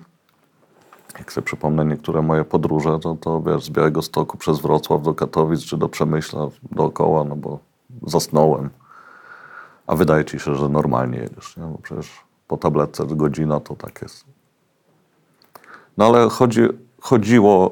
jak 1.19 1.31
sobie 1.31 1.45
przypomnę 1.45 1.85
niektóre 1.85 2.21
moje 2.21 2.43
podróże, 2.45 2.99
to, 2.99 3.17
to 3.21 3.41
wiesz, 3.41 3.63
z 3.63 3.69
Białego 3.69 4.01
Stoku 4.01 4.37
przez 4.37 4.59
Wrocław 4.59 5.01
do 5.01 5.13
Katowic 5.13 5.65
czy 5.65 5.77
do 5.77 5.89
Przemyśla 5.89 6.47
dookoła, 6.71 7.23
no 7.23 7.35
bo 7.35 7.59
zasnąłem. 8.07 8.69
A 9.87 9.95
wydaje 9.95 10.25
ci 10.25 10.39
się, 10.39 10.55
że 10.55 10.69
normalnie 10.69 11.17
jedziesz, 11.17 11.57
nie? 11.57 11.63
bo 11.63 11.77
przecież 11.77 12.11
po 12.47 12.57
tabletce 12.57 13.05
godzina 13.05 13.59
to 13.59 13.75
tak 13.75 14.01
jest. 14.01 14.25
No 15.97 16.05
ale 16.05 16.29
chodzi, 16.29 16.61
chodziło 17.01 17.71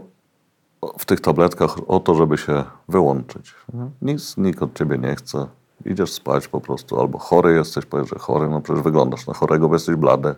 w 0.99 1.05
tych 1.05 1.21
tabletkach 1.21 1.75
o 1.87 1.99
to, 1.99 2.15
żeby 2.15 2.37
się 2.37 2.63
wyłączyć. 2.87 3.55
Nic 4.01 4.37
nikt 4.37 4.63
od 4.63 4.77
ciebie 4.77 4.97
nie 4.97 5.15
chce. 5.15 5.47
Idziesz 5.85 6.13
spać 6.13 6.47
po 6.47 6.61
prostu, 6.61 6.99
albo 6.99 7.17
chory 7.17 7.53
jesteś, 7.53 7.85
powiesz, 7.85 8.09
że 8.09 8.19
chory, 8.19 8.49
no 8.49 8.61
przecież 8.61 8.83
wyglądasz 8.83 9.27
na 9.27 9.33
chorego, 9.33 9.69
bo 9.69 9.75
jesteś 9.75 9.95
blady, 9.95 10.35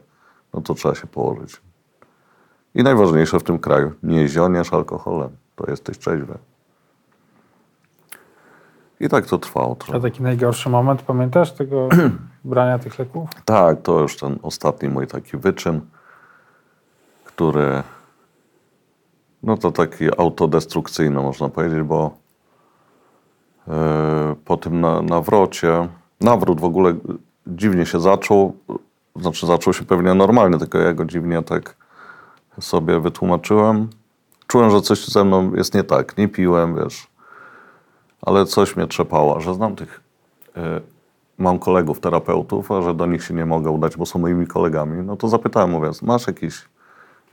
no 0.54 0.62
to 0.62 0.74
trzeba 0.74 0.96
się 0.96 1.08
położyć. 1.08 1.62
I 2.76 2.84
najważniejsze 2.84 3.40
w 3.40 3.44
tym 3.44 3.60
kraju, 3.60 3.92
nie 4.04 4.28
zioniesz 4.28 4.74
alkoholem, 4.74 5.30
to 5.56 5.72
jesteś 5.72 5.98
trzeźwy. 5.98 6.38
I 9.00 9.10
tak 9.10 9.26
to 9.26 9.38
trwało. 9.38 9.72
A 9.72 9.76
trochę. 9.76 10.02
taki 10.02 10.24
najgorszy 10.24 10.70
moment, 10.70 11.02
pamiętasz 11.02 11.52
tego 11.52 11.90
brania 12.44 12.80
tych 12.80 13.00
leków? 13.00 13.30
Tak, 13.46 13.82
to 13.82 14.00
już 14.00 14.18
ten 14.18 14.40
ostatni 14.44 14.90
mój 14.90 15.08
taki 15.08 15.38
wyczyn, 15.38 15.82
który 17.24 17.84
no 19.44 19.58
to 19.58 19.72
taki 19.72 20.20
autodestrukcyjny 20.20 21.22
można 21.22 21.50
powiedzieć, 21.50 21.82
bo 21.82 22.18
yy, 23.68 23.74
po 24.46 24.58
tym 24.58 24.82
na, 24.82 25.02
nawrocie, 25.02 25.88
nawrót 26.22 26.60
w 26.60 26.64
ogóle 26.64 26.96
dziwnie 27.48 27.86
się 27.86 28.00
zaczął, 28.00 28.58
znaczy 29.16 29.48
zaczął 29.48 29.74
się 29.74 29.86
pewnie 29.86 30.14
normalnie, 30.14 30.58
tylko 30.58 30.78
ja 30.78 30.94
go 30.94 31.06
dziwnie 31.06 31.44
tak 31.44 31.76
sobie 32.60 33.00
wytłumaczyłem. 33.00 33.90
Czułem, 34.48 34.72
że 34.72 34.82
coś 34.82 35.08
ze 35.08 35.24
mną 35.24 35.54
jest 35.54 35.74
nie 35.74 35.84
tak, 35.84 36.18
nie 36.18 36.28
piłem, 36.28 36.76
wiesz, 36.76 37.08
ale 38.22 38.46
coś 38.46 38.76
mnie 38.76 38.88
trzepało, 38.88 39.40
że 39.42 39.54
znam 39.54 39.76
tych 39.76 40.02
y, 40.58 40.62
mam 41.38 41.60
kolegów 41.60 42.00
terapeutów, 42.00 42.72
a 42.72 42.82
że 42.82 42.94
do 42.94 43.06
nich 43.06 43.24
się 43.24 43.34
nie 43.34 43.46
mogę 43.46 43.72
udać, 43.72 43.98
bo 43.98 44.06
są 44.06 44.20
moimi 44.20 44.48
kolegami, 44.48 45.04
no 45.04 45.18
to 45.18 45.28
zapytałem, 45.28 45.70
mówiąc, 45.70 46.02
masz 46.02 46.28
jakiś 46.28 46.66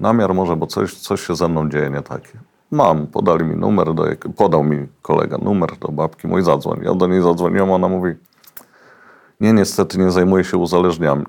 namiar 0.00 0.34
może, 0.34 0.56
bo 0.56 0.66
coś, 0.66 0.94
coś 0.94 1.26
się 1.26 1.36
ze 1.36 1.48
mną 1.48 1.68
dzieje 1.68 1.90
nie 1.90 2.02
takie. 2.02 2.38
Mam, 2.70 3.06
podali 3.06 3.44
mi 3.44 3.56
numer, 3.56 3.94
do, 3.94 4.04
podał 4.36 4.64
mi 4.64 4.86
kolega 5.02 5.38
numer 5.38 5.76
do 5.78 5.88
babki 5.88 6.28
mój, 6.28 6.42
zadzwoń. 6.42 6.80
Ja 6.82 6.94
do 6.94 7.06
niej 7.06 7.22
zadzwoniłem, 7.22 7.70
ona 7.70 7.88
mówi, 7.88 8.14
nie, 9.40 9.52
niestety 9.52 9.98
nie 9.98 10.10
zajmuję 10.10 10.44
się 10.44 10.56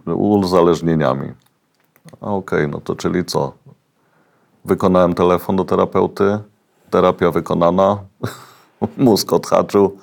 uzależnieniami. 0.07 1.33
A 2.21 2.25
okej, 2.25 2.67
no 2.67 2.81
to 2.81 2.95
czyli 2.95 3.25
co? 3.25 3.53
Wykonałem 4.65 5.13
telefon 5.13 5.55
do 5.55 5.65
terapeuty, 5.65 6.39
terapia 6.89 7.31
wykonana, 7.31 7.97
mózg 8.97 9.33
odhaczył, 9.33 9.97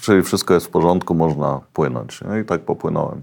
czyli 0.00 0.22
wszystko 0.22 0.54
jest 0.54 0.66
w 0.66 0.70
porządku, 0.70 1.14
można 1.14 1.60
płynąć. 1.72 2.20
No 2.28 2.36
i 2.36 2.44
tak 2.44 2.60
popłynąłem. 2.60 3.22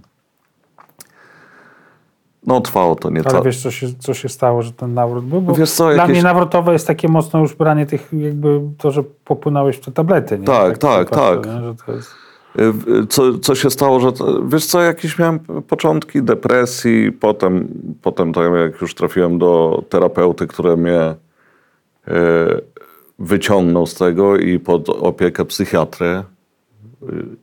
No 2.47 2.62
trwało 2.62 2.95
to 2.95 3.10
nie 3.10 3.21
Ale 3.26 3.32
tak. 3.32 3.43
wiesz, 3.43 3.62
co 3.63 3.71
się, 3.71 3.88
co 4.00 4.13
się 4.13 4.30
stało, 4.30 4.62
że 4.62 4.71
ten 4.71 4.93
nawrót 4.93 5.26
był? 5.26 5.41
Bo 5.41 5.54
Wiesz 5.56 5.71
co, 5.71 5.84
Dla 5.84 5.93
jakieś- 5.93 6.10
mnie 6.13 6.24
nawrotowe 6.24 6.74
jest 6.74 6.88
takie 6.88 7.08
mocno 7.08 7.39
już 7.39 7.56
branie 7.56 7.86
tych, 7.86 8.10
jakby 8.13 8.62
to, 8.78 8.91
że 8.91 9.04
popłynąłeś 9.26 9.78
w 9.78 9.80
te 9.80 9.91
tablety. 9.91 10.39
Nie? 10.39 10.45
Tak, 10.45 10.78
tak, 10.78 11.10
patrzę, 11.10 11.41
tak. 11.41 11.45
Nie? 11.88 11.93
Jest... 11.93 12.15
Y, 13.04 13.08
Co, 13.10 13.39
co 13.39 13.56
się 13.56 13.69
stało, 13.69 14.00
że 14.00 14.12
to, 14.12 14.47
wiesz 14.47 14.65
co, 14.65 14.82
jakieś 14.82 15.19
miałem 15.19 15.39
początki 15.67 16.24
depresji, 16.24 17.12
potem, 17.12 17.67
potem 18.02 18.34
to 18.34 18.56
jak 18.56 18.82
już 18.82 18.95
trafiłem 18.95 19.39
do 19.39 19.84
terapeuty, 19.89 20.47
który 20.47 20.78
mnie 20.78 21.15
y, 22.08 22.12
wyciągnął 23.21 23.88
z 23.88 23.95
tego 23.95 24.38
i 24.38 24.60
pod 24.60 24.89
opiekę 24.89 25.45
psychiatry 25.45 26.23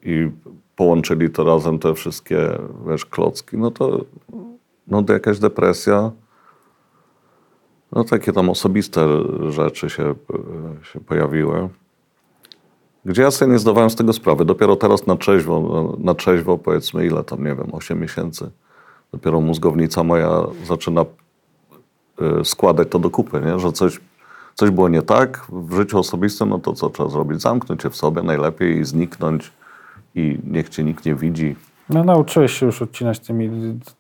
i 0.03 0.31
połączyli 0.77 1.31
to 1.31 1.45
razem 1.45 1.79
te 1.79 1.95
wszystkie, 1.95 2.59
wiesz, 2.89 3.07
klocki, 3.07 3.59
no 3.59 3.71
to, 3.71 4.05
no 4.87 5.03
to 5.03 5.13
jakaś 5.13 5.39
depresja, 5.39 6.11
no 7.93 8.05
takie 8.05 8.33
tam 8.33 8.51
osobiste 8.51 9.07
rzeczy 9.49 9.91
się, 9.91 10.11
y, 10.11 10.85
się 10.93 11.01
pojawiły. 11.01 11.69
Gdzie 13.05 13.23
ja 13.23 13.31
sobie 13.31 13.53
nie 13.53 13.59
zdawałem 13.59 13.91
z 13.91 13.97
tego 13.97 14.13
sprawy. 14.13 14.45
Dopiero 14.45 14.77
teraz 14.77 15.07
na 15.07 15.17
trzeźwo, 15.17 15.97
na 15.99 16.15
trzeźwo 16.15 16.59
powiedzmy 16.59 17.07
ile 17.07 17.25
tam, 17.25 17.45
nie 17.45 17.55
wiem, 17.55 17.69
8 17.73 18.01
miesięcy. 18.01 18.51
Dopiero 19.13 19.41
mózgownica 19.41 20.05
moja 20.05 20.43
zaczyna 20.67 21.05
y, 22.41 22.45
składać 22.45 22.89
to 22.91 22.99
do 22.99 23.11
kupy, 23.11 23.41
nie? 23.41 23.59
że 23.59 23.73
coś, 23.73 24.01
coś 24.59 24.71
było 24.71 24.89
nie 24.89 25.03
tak 25.03 25.47
w 25.49 25.75
życiu 25.75 25.99
osobistym, 25.99 26.49
no 26.49 26.59
to 26.59 26.73
co 26.73 26.91
trzeba 26.91 27.09
zrobić? 27.09 27.41
Zamknąć 27.41 27.83
się 27.83 27.91
w 27.91 27.97
sobie 27.97 28.23
najlepiej 28.23 28.79
i 28.79 28.85
zniknąć 28.85 29.53
i 30.15 30.39
niech 30.45 30.69
cię 30.69 30.85
nikt 30.85 31.07
nie 31.07 31.15
widzi. 31.15 31.57
No 31.89 32.05
nauczyłeś 32.05 32.53
się 32.53 32.67
już 32.67 32.83
odcinać 32.83 33.21
tymi 33.21 33.51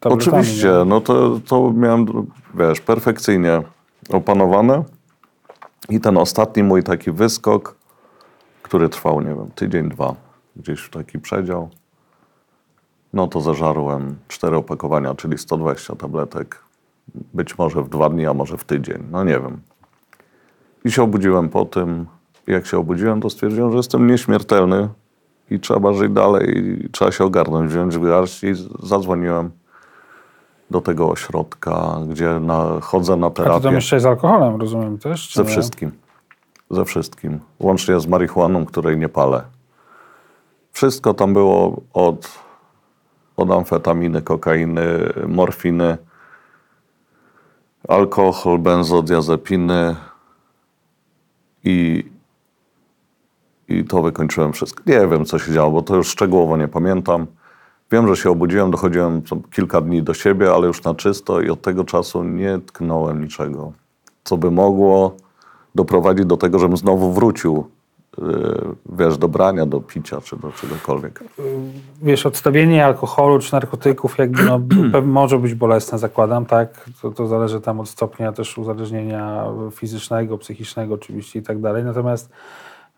tabletami. 0.00 0.36
Oczywiście, 0.36 0.68
nie? 0.78 0.84
no 0.84 1.00
to, 1.00 1.40
to 1.46 1.72
miałem, 1.72 2.06
wiesz, 2.54 2.80
perfekcyjnie 2.80 3.62
opanowane. 4.10 4.84
I 5.88 6.00
ten 6.00 6.16
ostatni 6.16 6.62
mój 6.62 6.82
taki 6.82 7.12
wyskok, 7.12 7.76
który 8.62 8.88
trwał, 8.88 9.20
nie 9.20 9.34
wiem, 9.34 9.50
tydzień, 9.54 9.88
dwa, 9.88 10.14
gdzieś 10.56 10.80
w 10.80 10.90
taki 10.90 11.18
przedział, 11.18 11.68
no 13.12 13.26
to 13.26 13.40
zażarłem 13.40 14.16
cztery 14.28 14.56
opakowania, 14.56 15.14
czyli 15.14 15.38
120 15.38 15.96
tabletek. 15.96 16.62
Być 17.34 17.58
może 17.58 17.82
w 17.82 17.88
dwa 17.88 18.10
dni, 18.10 18.26
a 18.26 18.34
może 18.34 18.56
w 18.56 18.64
tydzień, 18.64 18.98
no 19.10 19.24
nie 19.24 19.40
wiem. 19.40 19.60
I 20.84 20.90
się 20.90 21.02
obudziłem 21.02 21.48
po 21.48 21.64
tym. 21.64 22.06
Jak 22.46 22.66
się 22.66 22.78
obudziłem, 22.78 23.20
to 23.20 23.30
stwierdziłem, 23.30 23.70
że 23.70 23.76
jestem 23.76 24.06
nieśmiertelny 24.06 24.88
i 25.50 25.60
trzeba 25.60 25.92
żyć 25.92 26.12
dalej, 26.12 26.58
i 26.58 26.88
trzeba 26.90 27.12
się 27.12 27.24
ogarnąć, 27.24 27.70
wziąć 27.70 27.98
w 27.98 28.06
garść 28.06 28.44
i 28.44 28.54
zadzwoniłem 28.82 29.50
do 30.70 30.80
tego 30.80 31.10
ośrodka, 31.10 31.96
gdzie 32.08 32.40
na, 32.40 32.80
chodzę 32.80 33.16
na 33.16 33.26
A 33.26 33.30
to 33.30 33.42
terapię. 33.42 33.62
tam 33.62 33.74
jeszcze 33.74 34.00
z 34.00 34.06
alkoholem, 34.06 34.56
rozumiem 34.56 34.98
też? 34.98 35.34
Ze 35.34 35.42
nie? 35.42 35.48
wszystkim. 35.48 35.90
Ze 36.70 36.84
wszystkim. 36.84 37.40
Łącznie 37.58 38.00
z 38.00 38.06
marihuaną, 38.06 38.66
której 38.66 38.96
nie 38.96 39.08
palę. 39.08 39.42
Wszystko 40.72 41.14
tam 41.14 41.32
było 41.32 41.80
od, 41.92 42.38
od 43.36 43.50
amfetaminy, 43.50 44.22
kokainy, 44.22 45.12
morfiny, 45.28 45.98
alkohol, 47.88 48.58
benzodiazepiny 48.58 49.96
i, 51.64 52.04
i 53.68 53.84
to 53.84 54.02
wykończyłem 54.02 54.52
wszystko. 54.52 54.82
Nie 54.86 55.06
wiem, 55.06 55.24
co 55.24 55.38
się 55.38 55.52
działo, 55.52 55.70
bo 55.70 55.82
to 55.82 55.96
już 55.96 56.08
szczegółowo 56.08 56.56
nie 56.56 56.68
pamiętam. 56.68 57.26
Wiem, 57.92 58.08
że 58.08 58.16
się 58.16 58.30
obudziłem, 58.30 58.70
dochodziłem 58.70 59.22
kilka 59.50 59.80
dni 59.80 60.02
do 60.02 60.14
siebie, 60.14 60.52
ale 60.52 60.66
już 60.66 60.82
na 60.84 60.94
czysto 60.94 61.40
i 61.40 61.50
od 61.50 61.62
tego 61.62 61.84
czasu 61.84 62.24
nie 62.24 62.58
tknąłem 62.58 63.22
niczego, 63.22 63.72
co 64.24 64.36
by 64.36 64.50
mogło 64.50 65.16
doprowadzić 65.74 66.26
do 66.26 66.36
tego, 66.36 66.58
żebym 66.58 66.76
znowu 66.76 67.12
wrócił 67.12 67.70
wiesz, 68.92 69.18
do 69.18 69.28
brania, 69.28 69.66
do 69.66 69.80
picia 69.80 70.20
czy 70.20 70.36
do 70.36 70.52
czegokolwiek. 70.52 71.24
Wiesz, 72.02 72.26
odstawienie 72.26 72.84
alkoholu 72.84 73.38
czy 73.38 73.52
narkotyków 73.52 74.18
jakby 74.18 74.42
no, 74.42 74.60
może 75.02 75.38
być 75.38 75.54
bolesne, 75.54 75.98
zakładam, 75.98 76.46
tak? 76.46 76.90
To, 77.02 77.10
to 77.10 77.26
zależy 77.26 77.60
tam 77.60 77.80
od 77.80 77.88
stopnia 77.88 78.32
też 78.32 78.58
uzależnienia 78.58 79.44
fizycznego, 79.72 80.38
psychicznego 80.38 80.94
oczywiście 80.94 81.38
i 81.38 81.42
tak 81.42 81.60
dalej. 81.60 81.84
Natomiast 81.84 82.30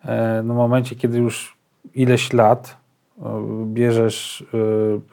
e, 0.04 0.42
no, 0.44 0.54
w 0.54 0.56
momencie, 0.56 0.96
kiedy 0.96 1.18
już 1.18 1.56
ileś 1.94 2.32
lat 2.32 2.79
bierzesz 3.66 4.44
e, 4.54 4.56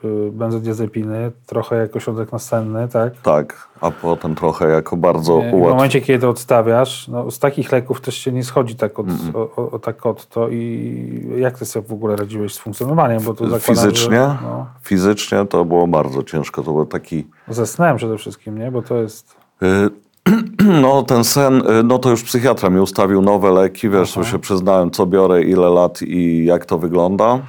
e, 0.07 0.31
benzodiazepiny, 0.31 1.31
trochę 1.45 1.75
jako 1.75 1.99
środek 1.99 2.31
nasenny, 2.31 2.87
tak? 2.87 3.13
Tak, 3.21 3.67
a 3.81 3.91
potem 3.91 4.35
trochę 4.35 4.69
jako 4.69 4.97
bardzo 4.97 5.41
E, 5.43 5.51
W 5.51 5.59
momencie, 5.59 6.01
kiedy 6.01 6.19
to 6.19 6.29
odstawiasz, 6.29 7.07
no, 7.07 7.31
z 7.31 7.39
takich 7.39 7.71
leków 7.71 8.01
też 8.01 8.15
się 8.15 8.31
nie 8.31 8.43
schodzi 8.43 8.75
tak 8.75 8.99
od, 8.99 9.07
o, 9.33 9.39
o, 9.55 9.71
o, 9.71 9.79
tak 9.79 10.05
od 10.05 10.27
to. 10.27 10.49
I 10.49 11.27
jak 11.37 11.59
ty 11.59 11.65
sobie 11.65 11.87
w 11.87 11.93
ogóle 11.93 12.15
radziłeś 12.15 12.53
z 12.53 12.57
funkcjonowaniem? 12.57 13.23
Bo 13.23 13.33
to 13.33 13.49
zakładam, 13.49 13.75
Fizycznie? 13.75 14.17
Że, 14.17 14.37
no, 14.43 14.65
Fizycznie 14.83 15.45
to 15.45 15.65
było 15.65 15.87
bardzo 15.87 16.23
ciężko. 16.23 16.63
To 16.63 16.71
był 16.73 16.85
taki. 16.85 17.27
ze 17.47 17.67
snem 17.67 17.97
przede 17.97 18.17
wszystkim, 18.17 18.57
nie? 18.57 18.71
Bo 18.71 18.81
to 18.81 18.95
jest... 18.95 19.35
y, 19.63 19.89
No, 20.81 21.03
ten 21.03 21.23
sen, 21.23 21.61
y, 21.79 21.83
no 21.83 21.99
to 21.99 22.09
już 22.09 22.23
psychiatra 22.23 22.69
mi 22.69 22.79
ustawił 22.79 23.21
nowe 23.21 23.51
leki, 23.51 23.89
wiesz, 23.89 24.15
bo 24.15 24.23
się 24.23 24.39
przyznałem, 24.39 24.91
co 24.91 25.05
biorę, 25.05 25.43
ile 25.43 25.69
lat 25.69 26.01
i 26.01 26.45
jak 26.45 26.65
to 26.65 26.77
wygląda. 26.77 27.39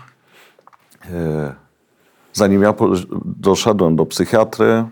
Y, 1.08 1.68
Zanim 2.38 2.62
ja 2.62 2.74
doszedłem 3.24 3.96
do 3.96 4.06
psychiatry, 4.06 4.84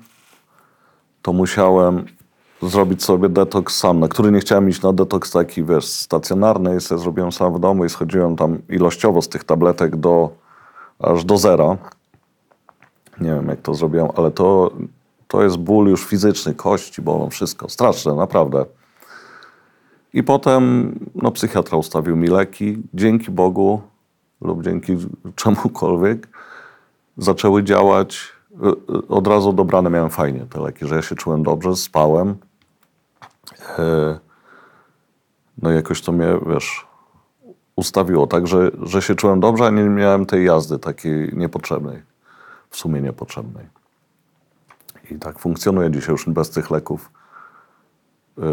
to 1.22 1.32
musiałem 1.32 2.04
zrobić 2.62 3.04
sobie 3.04 3.28
detoks 3.28 3.76
sam, 3.76 4.00
na 4.00 4.08
który 4.08 4.32
nie 4.32 4.40
chciałem 4.40 4.68
iść 4.68 4.82
na 4.82 4.92
detoks 4.92 5.30
taki, 5.30 5.64
wiesz, 5.64 5.84
stacjonarny. 5.84 6.76
I 6.76 6.80
sobie 6.80 7.00
zrobiłem 7.00 7.32
sam 7.32 7.54
w 7.54 7.58
domu 7.58 7.84
i 7.84 7.88
schodziłem 7.88 8.36
tam 8.36 8.58
ilościowo 8.68 9.22
z 9.22 9.28
tych 9.28 9.44
tabletek 9.44 9.96
do, 9.96 10.30
aż 10.98 11.24
do 11.24 11.38
zera. 11.38 11.76
Nie 13.20 13.30
wiem, 13.30 13.48
jak 13.48 13.60
to 13.60 13.74
zrobiłem, 13.74 14.08
ale 14.16 14.30
to, 14.30 14.70
to 15.28 15.42
jest 15.42 15.56
ból 15.56 15.88
już 15.88 16.04
fizyczny, 16.04 16.54
kości 16.54 17.02
bolą, 17.02 17.30
wszystko. 17.30 17.68
Straszne, 17.68 18.14
naprawdę. 18.14 18.64
I 20.12 20.22
potem 20.22 20.92
no, 21.14 21.30
psychiatra 21.30 21.78
ustawił 21.78 22.16
mi 22.16 22.28
leki. 22.28 22.82
Dzięki 22.94 23.30
Bogu 23.30 23.80
lub 24.40 24.62
dzięki 24.62 24.96
czemukolwiek 25.34 26.28
zaczęły 27.18 27.64
działać. 27.64 28.32
y, 28.50 28.68
y, 28.94 29.08
Od 29.08 29.26
razu 29.26 29.52
dobrane 29.52 29.90
miałem 29.90 30.10
fajnie 30.10 30.46
te 30.50 30.60
leki, 30.60 30.86
że 30.86 30.96
ja 30.96 31.02
się 31.02 31.14
czułem 31.14 31.42
dobrze, 31.42 31.76
spałem. 31.76 32.36
E, 33.78 34.18
No 35.62 35.70
jakoś 35.70 36.00
to 36.02 36.12
mnie, 36.12 36.26
wiesz, 36.46 36.86
ustawiło 37.76 38.26
tak, 38.26 38.46
że, 38.46 38.70
że 38.82 39.02
się 39.02 39.14
czułem 39.14 39.40
dobrze, 39.40 39.66
a 39.66 39.70
nie 39.70 39.82
miałem 39.82 40.26
tej 40.26 40.44
jazdy 40.44 40.78
takiej 40.78 41.30
niepotrzebnej, 41.32 42.02
w 42.70 42.76
sumie 42.76 43.00
niepotrzebnej. 43.02 43.66
I 45.10 45.18
tak 45.18 45.38
funkcjonuje 45.38 45.90
dzisiaj 45.90 46.12
już 46.12 46.28
bez 46.28 46.50
tych 46.50 46.70
leków 46.70 47.10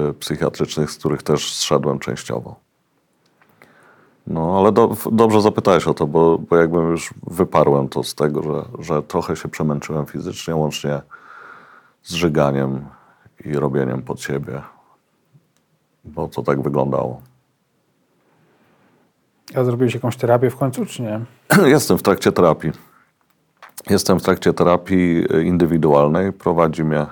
y, 0.09 0.13
psychiatrycznych, 0.13 0.91
z 0.91 0.97
których 0.97 1.23
też 1.23 1.53
zszedłem 1.53 1.99
częściowo. 1.99 2.55
No, 4.27 4.57
ale 4.57 4.71
do, 4.71 4.95
dobrze 5.11 5.41
zapytałeś 5.41 5.87
o 5.87 5.93
to, 5.93 6.07
bo, 6.07 6.37
bo 6.37 6.57
jakbym 6.57 6.91
już 6.91 7.13
wyparłem 7.27 7.89
to 7.89 8.03
z 8.03 8.15
tego, 8.15 8.43
że, 8.43 8.65
że 8.79 9.03
trochę 9.03 9.35
się 9.35 9.49
przemęczyłem 9.49 10.05
fizycznie, 10.05 10.55
łącznie 10.55 11.01
z 12.03 12.13
żyganiem 12.13 12.85
i 13.45 13.53
robieniem 13.53 14.01
pod 14.01 14.21
siebie, 14.21 14.61
bo 16.05 16.27
to 16.27 16.43
tak 16.43 16.61
wyglądało. 16.61 17.21
A 19.55 19.63
zrobiłeś 19.63 19.93
jakąś 19.93 20.15
terapię 20.15 20.49
w 20.49 20.55
końcu, 20.55 20.85
czy 20.85 21.01
nie? 21.01 21.19
Jestem 21.75 21.97
w 21.97 22.03
trakcie 22.03 22.31
terapii. 22.31 22.71
Jestem 23.89 24.19
w 24.19 24.23
trakcie 24.23 24.53
terapii 24.53 25.25
e, 25.29 25.43
indywidualnej. 25.43 26.33
Prowadzi 26.33 26.83
mnie 26.83 27.05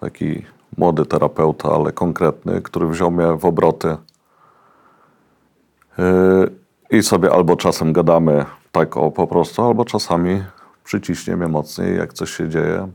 taki 0.00 0.44
młody 0.76 1.06
terapeuta, 1.06 1.68
ale 1.68 1.92
konkretny, 1.92 2.62
który 2.62 2.88
wziął 2.88 3.10
mnie 3.10 3.36
w 3.36 3.44
obroty. 3.44 3.96
Yy, 5.98 6.98
I 6.98 7.02
sobie 7.02 7.32
albo 7.32 7.56
czasem 7.56 7.92
gadamy 7.92 8.44
tak 8.72 8.96
o 8.96 9.10
po 9.10 9.26
prostu, 9.26 9.62
albo 9.62 9.84
czasami 9.84 10.42
przyciśnie 10.84 11.36
mnie 11.36 11.48
mocniej, 11.48 11.98
jak 11.98 12.12
coś 12.12 12.30
się 12.30 12.48
dzieje. 12.48 12.88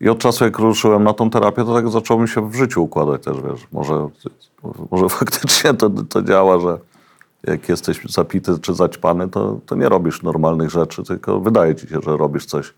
I 0.00 0.08
od 0.08 0.18
czasu, 0.18 0.44
jak 0.44 0.58
ruszyłem 0.58 1.04
na 1.04 1.12
tą 1.12 1.30
terapię, 1.30 1.64
to 1.64 1.74
tak 1.74 1.88
zaczęło 1.88 2.20
mi 2.20 2.28
się 2.28 2.50
w 2.50 2.54
życiu 2.54 2.84
układać 2.84 3.22
też, 3.22 3.36
wiesz. 3.40 3.66
Może, 3.72 4.08
może 4.90 5.08
faktycznie 5.18 5.74
to, 5.74 5.90
to 5.90 6.22
działa, 6.22 6.58
że 6.58 6.78
jak 7.44 7.68
jesteś 7.68 8.00
zapity 8.04 8.58
czy 8.58 8.74
zaćpany, 8.74 9.28
to, 9.28 9.60
to 9.66 9.74
nie 9.74 9.88
robisz 9.88 10.22
normalnych 10.22 10.70
rzeczy, 10.70 11.02
tylko 11.02 11.40
wydaje 11.40 11.74
ci 11.74 11.88
się, 11.88 12.00
że 12.04 12.16
robisz 12.16 12.46
coś 12.46 12.74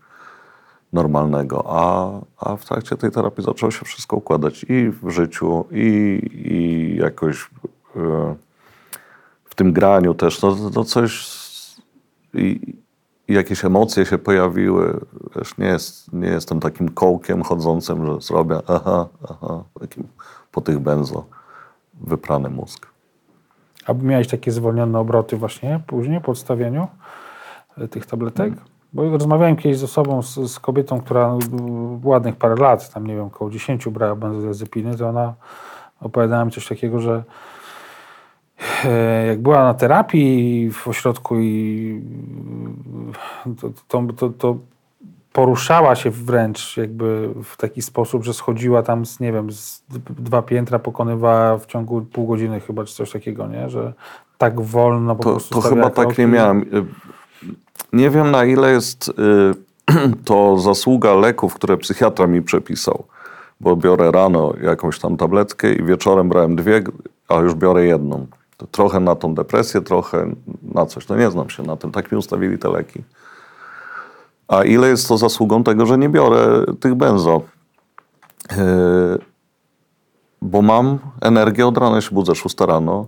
normalnego. 0.93 1.65
A, 1.67 2.11
a 2.37 2.55
w 2.55 2.65
trakcie 2.65 2.97
tej 2.97 3.11
terapii 3.11 3.43
zaczęło 3.43 3.71
się 3.71 3.85
wszystko 3.85 4.15
układać 4.15 4.65
i 4.69 4.89
w 5.03 5.09
życiu, 5.09 5.65
i, 5.71 6.19
i 6.33 6.95
jakoś 6.95 7.49
w 7.95 8.35
tym 9.61 9.73
graniu 9.73 10.13
też. 10.13 10.41
No, 10.41 10.55
no 10.75 10.83
coś 10.83 11.27
i, 12.33 12.77
i 13.27 13.33
jakieś 13.33 13.65
emocje 13.65 14.05
się 14.05 14.17
pojawiły. 14.17 14.99
Wiesz, 15.35 15.57
nie, 15.57 15.65
jest, 15.65 16.13
nie 16.13 16.27
jestem 16.27 16.59
takim 16.59 16.89
kołkiem 16.89 17.43
chodzącym, 17.43 18.05
że 18.05 18.21
zrobię 18.21 18.59
aha, 18.67 19.07
aha, 19.29 19.63
takim 19.79 20.07
po 20.51 20.61
tych 20.61 20.79
benzo 20.79 21.25
wyprany 21.93 22.49
mózg. 22.49 22.87
A 23.87 23.93
miałeś 23.93 24.27
takie 24.27 24.51
zwolnione 24.51 24.99
obroty 24.99 25.37
właśnie 25.37 25.79
później 25.87 26.21
po 26.21 26.31
odstawieniu 26.31 26.87
e, 27.77 27.87
tych 27.87 28.05
tabletek? 28.05 28.53
Bo 28.93 29.09
rozmawiałem 29.09 29.55
kiedyś 29.55 29.77
z 29.77 29.83
osobą, 29.83 30.21
z, 30.21 30.51
z 30.51 30.59
kobietą, 30.59 31.01
która 31.01 31.37
ładnych 32.03 32.35
parę 32.35 32.55
lat, 32.55 32.93
tam 32.93 33.07
nie 33.07 33.15
wiem, 33.15 33.25
około 33.25 33.51
10 33.51 33.89
brała 33.89 34.15
benzodiazepiny, 34.15 34.97
to 34.97 35.09
ona 35.09 35.33
opowiadała 35.99 36.45
mi 36.45 36.51
coś 36.51 36.67
takiego, 36.67 36.99
że 36.99 37.23
jak 39.27 39.41
była 39.41 39.63
na 39.63 39.73
terapii 39.73 40.71
w 40.71 40.87
ośrodku 40.87 41.39
i 41.39 42.01
to, 43.61 43.69
to, 43.87 44.13
to, 44.17 44.29
to 44.29 44.57
poruszała 45.33 45.95
się 45.95 46.09
wręcz 46.09 46.77
jakby 46.77 47.29
w 47.43 47.57
taki 47.57 47.81
sposób, 47.81 48.23
że 48.23 48.33
schodziła 48.33 48.83
tam 48.83 49.05
z, 49.05 49.19
nie 49.19 49.31
wiem, 49.33 49.51
z 49.51 49.83
dwa 50.09 50.41
piętra, 50.41 50.79
pokonywała 50.79 51.57
w 51.57 51.65
ciągu 51.65 52.01
pół 52.01 52.27
godziny 52.27 52.59
chyba, 52.59 52.83
czy 52.83 52.95
coś 52.95 53.11
takiego, 53.11 53.47
nie? 53.47 53.69
Że 53.69 53.93
tak 54.37 54.61
wolno 54.61 55.15
po 55.15 55.23
To, 55.23 55.29
prostu 55.29 55.55
to 55.55 55.61
chyba 55.61 55.89
tak 55.89 56.17
nie 56.17 56.27
miałem. 56.27 56.61
Y, 56.61 56.85
Nie 57.93 58.09
wiem 58.09 58.31
na 58.31 58.45
ile 58.45 58.71
jest 58.71 59.09
y, 59.09 59.13
to 60.25 60.57
zasługa 60.57 61.13
leków, 61.13 61.53
które 61.53 61.77
psychiatra 61.77 62.27
mi 62.27 62.41
przepisał. 62.41 63.03
Bo 63.59 63.75
biorę 63.75 64.11
rano 64.11 64.53
jakąś 64.63 64.99
tam 64.99 65.17
tabletkę 65.17 65.73
i 65.73 65.83
wieczorem 65.83 66.29
brałem 66.29 66.55
dwie, 66.55 66.83
a 67.27 67.35
już 67.35 67.53
biorę 67.55 67.85
jedną. 67.85 68.27
Trochę 68.67 68.99
na 68.99 69.15
tą 69.15 69.35
depresję, 69.35 69.81
trochę 69.81 70.31
na 70.61 70.85
coś. 70.85 71.07
No 71.07 71.15
nie 71.15 71.31
znam 71.31 71.49
się 71.49 71.63
na 71.63 71.77
tym. 71.77 71.91
Tak 71.91 72.11
mi 72.11 72.17
ustawili 72.17 72.57
te 72.57 72.69
leki. 72.69 73.03
A 74.47 74.63
ile 74.63 74.89
jest 74.89 75.07
to 75.07 75.17
zasługą 75.17 75.63
tego, 75.63 75.85
że 75.85 75.97
nie 75.97 76.09
biorę 76.09 76.65
tych 76.79 76.95
benzo? 76.95 77.41
Yy, 78.51 79.19
bo 80.41 80.61
mam 80.61 80.99
energię 81.21 81.67
od 81.67 81.77
rana, 81.77 82.01
się 82.01 82.15
budzę 82.15 82.35
6 82.35 82.59
rano 82.59 83.07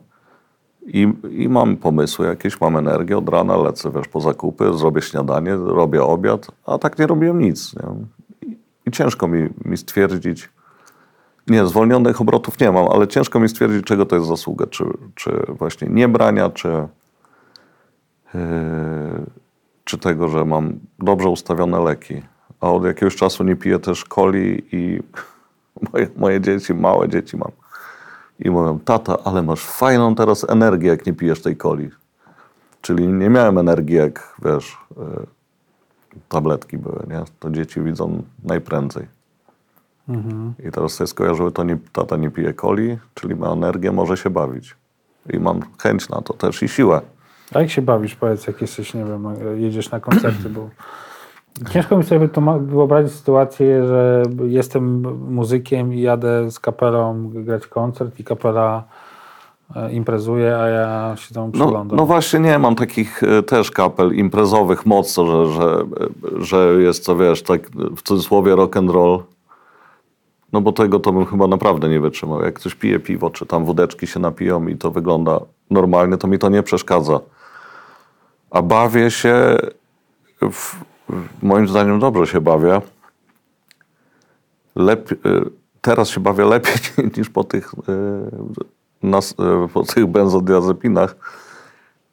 i, 0.86 1.14
i 1.32 1.50
mam 1.50 1.78
pomysły 1.78 2.28
jakieś, 2.28 2.62
mam 2.62 2.78
energię 2.78 3.18
od 3.18 3.30
rana, 3.30 3.58
lecę 3.58 3.92
wiesz, 3.92 4.08
po 4.08 4.22
zakupy, 4.22 4.74
zrobię 4.74 5.02
śniadanie, 5.02 5.56
robię 5.56 6.04
obiad, 6.04 6.48
a 6.66 6.78
tak 6.78 7.00
nie 7.00 7.08
robiłem 7.08 7.40
nic. 7.40 7.76
Nie? 7.76 7.84
I 8.86 8.92
ciężko 8.92 9.28
mi, 9.28 9.50
mi 9.66 9.78
stwierdzić, 9.78 10.50
nie, 11.48 11.66
zwolnionych 11.66 12.22
obrotów 12.22 12.60
nie 12.60 12.72
mam, 12.72 12.88
ale 12.88 13.08
ciężko 13.08 13.40
mi 13.40 13.50
stwierdzić, 13.50 13.84
czego 13.86 14.06
to 14.06 14.16
jest 14.16 14.28
zasługa. 14.28 14.68
Czy, 14.68 14.86
czy 15.16 15.32
właśnie 15.48 15.88
niebrania, 15.88 16.50
czy, 16.50 16.88
yy, 18.34 18.42
czy 19.84 19.98
tego, 19.98 20.28
że 20.28 20.46
mam 20.46 20.80
dobrze 21.00 21.30
ustawione 21.30 21.80
leki. 21.80 22.22
A 22.62 22.72
od 22.72 22.86
jakiegoś 22.86 23.16
czasu 23.16 23.44
nie 23.44 23.56
piję 23.56 23.80
też 23.80 24.04
coli 24.04 24.66
i 24.72 25.00
moje, 25.92 26.10
moje 26.18 26.42
dzieci, 26.42 26.74
małe 26.74 27.10
dzieci 27.10 27.38
mam. 27.38 27.52
I 28.40 28.50
mówią, 28.50 28.80
tata, 28.80 29.18
ale 29.24 29.42
masz 29.42 29.66
fajną 29.66 30.16
teraz 30.16 30.50
energię, 30.50 30.88
jak 30.88 31.06
nie 31.06 31.14
pijesz 31.14 31.42
tej 31.42 31.58
coli. 31.58 31.90
Czyli 32.82 33.08
nie 33.08 33.30
miałem 33.30 33.58
energii, 33.58 33.96
jak 33.96 34.36
wiesz, 34.46 34.78
yy, 34.98 35.26
tabletki 36.30 36.78
były, 36.78 37.06
nie? 37.10 37.24
To 37.40 37.50
dzieci 37.50 37.82
widzą 37.82 38.24
najprędzej. 38.44 39.13
I 40.68 40.72
teraz 40.72 40.94
sobie 40.94 41.08
skojarzyły, 41.08 41.52
to 41.52 41.64
nie, 41.64 41.78
tata 41.94 42.18
nie 42.18 42.32
pije 42.32 42.54
coli, 42.54 42.98
czyli 43.14 43.36
ma 43.36 43.48
energię, 43.50 43.92
może 43.92 44.18
się 44.18 44.30
bawić. 44.30 44.76
I 45.34 45.40
mam 45.40 45.60
chęć 45.82 46.10
na 46.10 46.22
to 46.22 46.34
też 46.34 46.64
i 46.64 46.68
siłę. 46.70 47.02
A 47.54 47.60
jak 47.60 47.70
się 47.70 47.82
bawisz, 47.82 48.16
powiedz, 48.16 48.48
jak 48.48 48.62
jesteś, 48.62 48.94
nie 48.94 49.06
wiem, 49.06 49.24
jedziesz 49.56 49.92
na 49.92 50.00
koncerty, 50.00 50.50
bo 50.50 50.70
ciężko 51.70 51.98
mi 51.98 52.04
sobie 52.04 52.28
wytłuma- 52.28 52.66
wyobrazić 52.66 53.14
sytuację, 53.14 53.88
że 53.88 54.24
jestem 54.48 55.02
muzykiem 55.34 55.94
i 55.94 56.02
jadę 56.02 56.52
z 56.52 56.60
kapelą 56.60 57.30
grać 57.34 57.68
koncert 57.68 58.20
i 58.20 58.24
kapela 58.24 58.84
e, 59.76 59.92
imprezuje, 59.94 60.58
a 60.58 60.68
ja 60.68 61.14
się 61.18 61.34
tam 61.36 61.46
No, 61.46 61.52
przyglądam. 61.52 61.98
no 61.98 62.06
właśnie 62.06 62.40
nie, 62.40 62.60
mam 62.60 62.76
takich 62.76 63.24
e, 63.24 63.44
też 63.44 63.72
kapel 63.72 64.16
imprezowych 64.16 64.86
mocno, 64.86 65.26
że, 65.46 65.54
że, 65.54 65.86
że 66.38 66.82
jest 66.82 67.06
to, 67.06 67.16
wiesz, 67.16 67.44
tak 67.44 67.62
w 67.72 68.02
cudzysłowie 68.02 68.56
rock 68.56 68.78
and 68.78 68.90
roll. 68.92 69.24
No 70.54 70.62
bo 70.62 70.72
tego 70.72 71.00
to 71.00 71.14
bym 71.14 71.26
chyba 71.26 71.48
naprawdę 71.48 71.90
nie 71.90 72.00
wytrzymał. 72.00 72.42
Jak 72.42 72.54
ktoś 72.54 72.76
pije 72.76 73.00
piwo, 73.00 73.30
czy 73.30 73.46
tam 73.46 73.66
wódeczki 73.66 74.08
się 74.08 74.20
napiją 74.20 74.68
i 74.68 74.76
to 74.76 74.92
wygląda 74.92 75.40
normalnie, 75.70 76.18
to 76.18 76.28
mi 76.28 76.40
to 76.40 76.50
nie 76.50 76.64
przeszkadza. 76.64 77.20
A 78.52 78.62
bawię 78.62 79.12
się, 79.12 79.58
w, 80.42 80.76
moim 81.42 81.68
zdaniem 81.68 82.00
dobrze 82.00 82.28
się 82.28 82.42
bawię. 82.42 82.82
Lep, 84.76 85.10
teraz 85.82 86.10
się 86.10 86.20
bawię 86.20 86.46
lepiej 86.46 86.74
niż 87.18 87.30
po 87.30 87.44
tych, 87.44 87.74
e, 87.74 89.08
nas, 89.08 89.36
e, 89.40 89.68
po 89.74 89.84
tych 89.84 90.06
benzodiazepinach. 90.06 91.16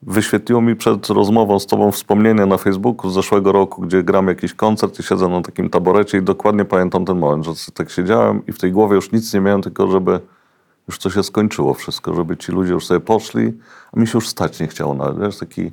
Wyświetliło 0.03 0.61
mi 0.61 0.77
przed 0.77 1.09
rozmową 1.09 1.59
z 1.59 1.67
tobą 1.67 1.93
wspomnienie 1.93 2.47
na 2.47 2.57
Facebooku 2.57 3.11
z 3.11 3.15
zeszłego 3.15 3.53
roku, 3.53 3.83
gdzie 3.83 4.03
gram 4.03 4.29
jakiś 4.29 4.55
koncert 4.55 5.01
i 5.01 5.03
siedzę 5.03 5.29
na 5.29 5.43
takim 5.43 5.71
taborecie 5.71 6.19
i 6.19 6.23
dokładnie 6.23 6.65
pamiętam 6.65 7.05
ten 7.05 7.19
moment, 7.19 7.45
że 7.45 7.53
tak 7.75 7.91
siedziałem 7.91 8.47
i 8.47 8.53
w 8.53 8.59
tej 8.59 8.73
głowie 8.73 8.95
już 8.95 9.13
nic 9.13 9.35
nie 9.35 9.41
miałem, 9.41 9.63
tylko 9.63 9.91
żeby 9.91 10.21
już 10.89 10.99
to 10.99 11.11
się 11.11 11.23
skończyło 11.23 11.75
wszystko, 11.75 12.15
żeby 12.15 12.37
ci 12.37 12.53
ludzie 12.53 12.73
już 12.73 12.87
sobie 12.87 13.01
poszli, 13.01 13.53
a 13.93 14.01
mi 14.01 14.07
się 14.07 14.19
już 14.19 14.29
stać 14.29 14.61
nie 14.61 14.67
chciało 14.67 14.95
nawet, 14.95 15.21
wiesz, 15.21 15.39
taki 15.39 15.73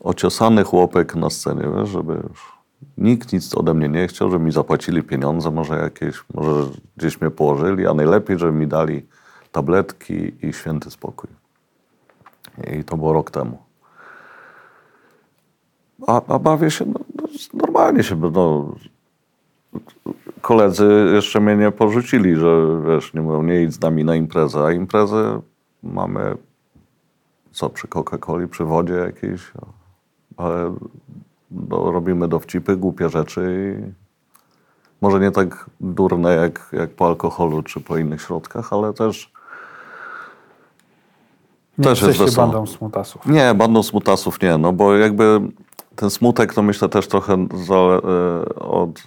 ociosany 0.00 0.64
chłopek 0.64 1.14
na 1.14 1.30
scenie, 1.30 1.64
wiesz, 1.76 1.88
żeby 1.88 2.12
już 2.12 2.52
nikt 2.98 3.32
nic 3.32 3.54
ode 3.54 3.74
mnie 3.74 3.88
nie 3.88 4.08
chciał, 4.08 4.30
żeby 4.30 4.44
mi 4.44 4.52
zapłacili 4.52 5.02
pieniądze, 5.02 5.50
może 5.50 5.78
jakieś, 5.78 6.24
może 6.34 6.70
gdzieś 6.96 7.20
mnie 7.20 7.30
położyli, 7.30 7.86
a 7.86 7.94
najlepiej, 7.94 8.38
żeby 8.38 8.52
mi 8.52 8.66
dali 8.66 9.06
tabletki 9.52 10.32
i 10.46 10.52
święty 10.52 10.90
spokój. 10.90 11.41
I 12.78 12.84
to 12.84 12.96
było 12.96 13.12
rok 13.12 13.30
temu. 13.30 13.58
A, 16.06 16.22
a 16.28 16.38
bawię 16.38 16.70
się, 16.70 16.84
no, 16.86 17.00
no, 17.14 17.28
normalnie 17.54 18.02
się, 18.02 18.16
no, 18.16 18.74
koledzy 20.40 21.10
jeszcze 21.14 21.40
mnie 21.40 21.56
nie 21.56 21.70
porzucili, 21.70 22.36
że 22.36 22.80
wiesz, 22.86 23.14
nie 23.14 23.22
mówią, 23.22 23.42
nie 23.42 23.62
idź 23.62 23.74
z 23.74 23.80
nami 23.80 24.04
na 24.04 24.16
imprezę, 24.16 24.64
a 24.64 24.72
imprezę 24.72 25.40
mamy 25.82 26.36
co, 27.52 27.70
przy 27.70 27.88
Coca-Coli, 27.88 28.48
przy 28.48 28.64
wodzie 28.64 28.94
jakiejś, 28.94 29.52
ale 30.36 30.74
no, 31.50 31.92
robimy 31.92 32.28
dowcipy, 32.28 32.76
głupie 32.76 33.08
rzeczy 33.08 33.76
i 33.80 33.92
może 35.00 35.20
nie 35.20 35.30
tak 35.30 35.70
durne 35.80 36.34
jak, 36.34 36.68
jak 36.72 36.90
po 36.90 37.06
alkoholu 37.06 37.62
czy 37.62 37.80
po 37.80 37.96
innych 37.96 38.22
środkach, 38.22 38.72
ale 38.72 38.92
też 38.92 39.32
nie 41.78 41.84
też 41.84 42.02
jest 42.02 42.18
wesoło. 42.18 42.46
bandą 42.46 42.66
smutasów. 42.66 43.26
nie, 43.26 43.54
bandą 43.54 43.82
smutasów 43.82 44.42
nie, 44.42 44.58
no 44.58 44.72
bo 44.72 44.96
jakby 44.96 45.40
ten 45.96 46.10
smutek 46.10 46.54
to 46.54 46.62
myślę 46.62 46.88
też 46.88 47.08
trochę 47.08 47.34
e, 47.34 48.54
od, 48.54 49.02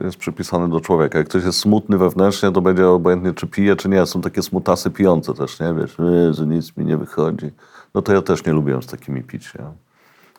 jest 0.00 0.16
przypisany 0.16 0.68
do 0.68 0.80
człowieka. 0.80 1.18
Jak 1.18 1.28
ktoś 1.28 1.44
jest 1.44 1.58
smutny 1.58 1.98
wewnętrznie, 1.98 2.52
to 2.52 2.60
będzie 2.60 2.88
obojętnie 2.88 3.34
czy 3.34 3.46
pije, 3.46 3.76
czy 3.76 3.88
nie. 3.88 4.06
Są 4.06 4.20
takie 4.20 4.42
smutasy 4.42 4.90
pijące 4.90 5.34
też, 5.34 5.60
nie? 5.60 5.74
Wiesz, 5.74 6.00
e, 6.00 6.34
że 6.34 6.46
nic 6.46 6.76
mi 6.76 6.84
nie 6.84 6.96
wychodzi. 6.96 7.50
No 7.94 8.02
to 8.02 8.12
ja 8.12 8.22
też 8.22 8.46
nie 8.46 8.52
lubiłem 8.52 8.82
z 8.82 8.86
takimi 8.86 9.22
pić, 9.22 9.54
nie? 9.54 9.64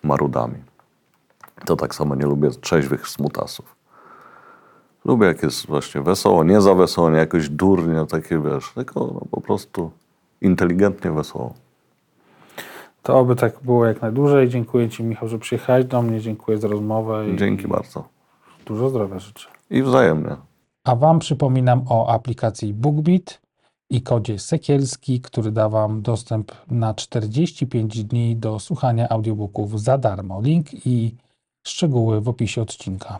marudami. 0.03 0.57
To 1.65 1.75
tak 1.75 1.95
samo 1.95 2.15
nie 2.15 2.25
lubię 2.25 2.49
trzeźwych 2.49 3.07
smutasów. 3.07 3.75
Lubię 5.05 5.27
jak 5.27 5.43
jest 5.43 5.67
właśnie 5.67 6.01
wesoło, 6.01 6.43
nie 6.43 6.61
za 6.61 6.75
wesoło, 6.75 7.09
nie 7.09 7.17
jakoś 7.17 7.49
durnie, 7.49 8.05
takie 8.05 8.39
wiesz, 8.39 8.71
tylko 8.75 8.99
no, 8.99 9.21
po 9.31 9.41
prostu 9.41 9.91
inteligentnie 10.41 11.11
wesoło. 11.11 11.53
To 13.03 13.19
oby 13.19 13.35
tak 13.35 13.59
było 13.61 13.85
jak 13.85 14.01
najdłużej. 14.01 14.49
Dziękuję 14.49 14.89
Ci, 14.89 15.03
Michał, 15.03 15.27
że 15.29 15.39
przyjechałeś 15.39 15.85
do 15.85 16.01
mnie. 16.01 16.21
Dziękuję 16.21 16.57
za 16.57 16.67
rozmowę. 16.67 17.29
i 17.29 17.37
Dzięki 17.37 17.67
bardzo. 17.67 18.07
Dużo 18.65 18.89
zdrowia 18.89 19.19
życzę. 19.19 19.47
I 19.69 19.83
wzajemnie. 19.83 20.35
A 20.83 20.95
Wam 20.95 21.19
przypominam 21.19 21.81
o 21.89 22.09
aplikacji 22.09 22.73
BookBeat 22.73 23.41
i 23.89 24.01
kodzie 24.01 24.39
Sekielski, 24.39 25.21
który 25.21 25.51
da 25.51 25.69
Wam 25.69 26.01
dostęp 26.01 26.51
na 26.71 26.93
45 26.93 28.03
dni 28.03 28.35
do 28.35 28.59
słuchania 28.59 29.09
audiobooków 29.09 29.81
za 29.81 29.97
darmo. 29.97 30.41
Link 30.41 30.85
i 30.87 31.15
szczegóły 31.67 32.21
w 32.21 32.29
opisie 32.29 32.61
odcinka. 32.61 33.19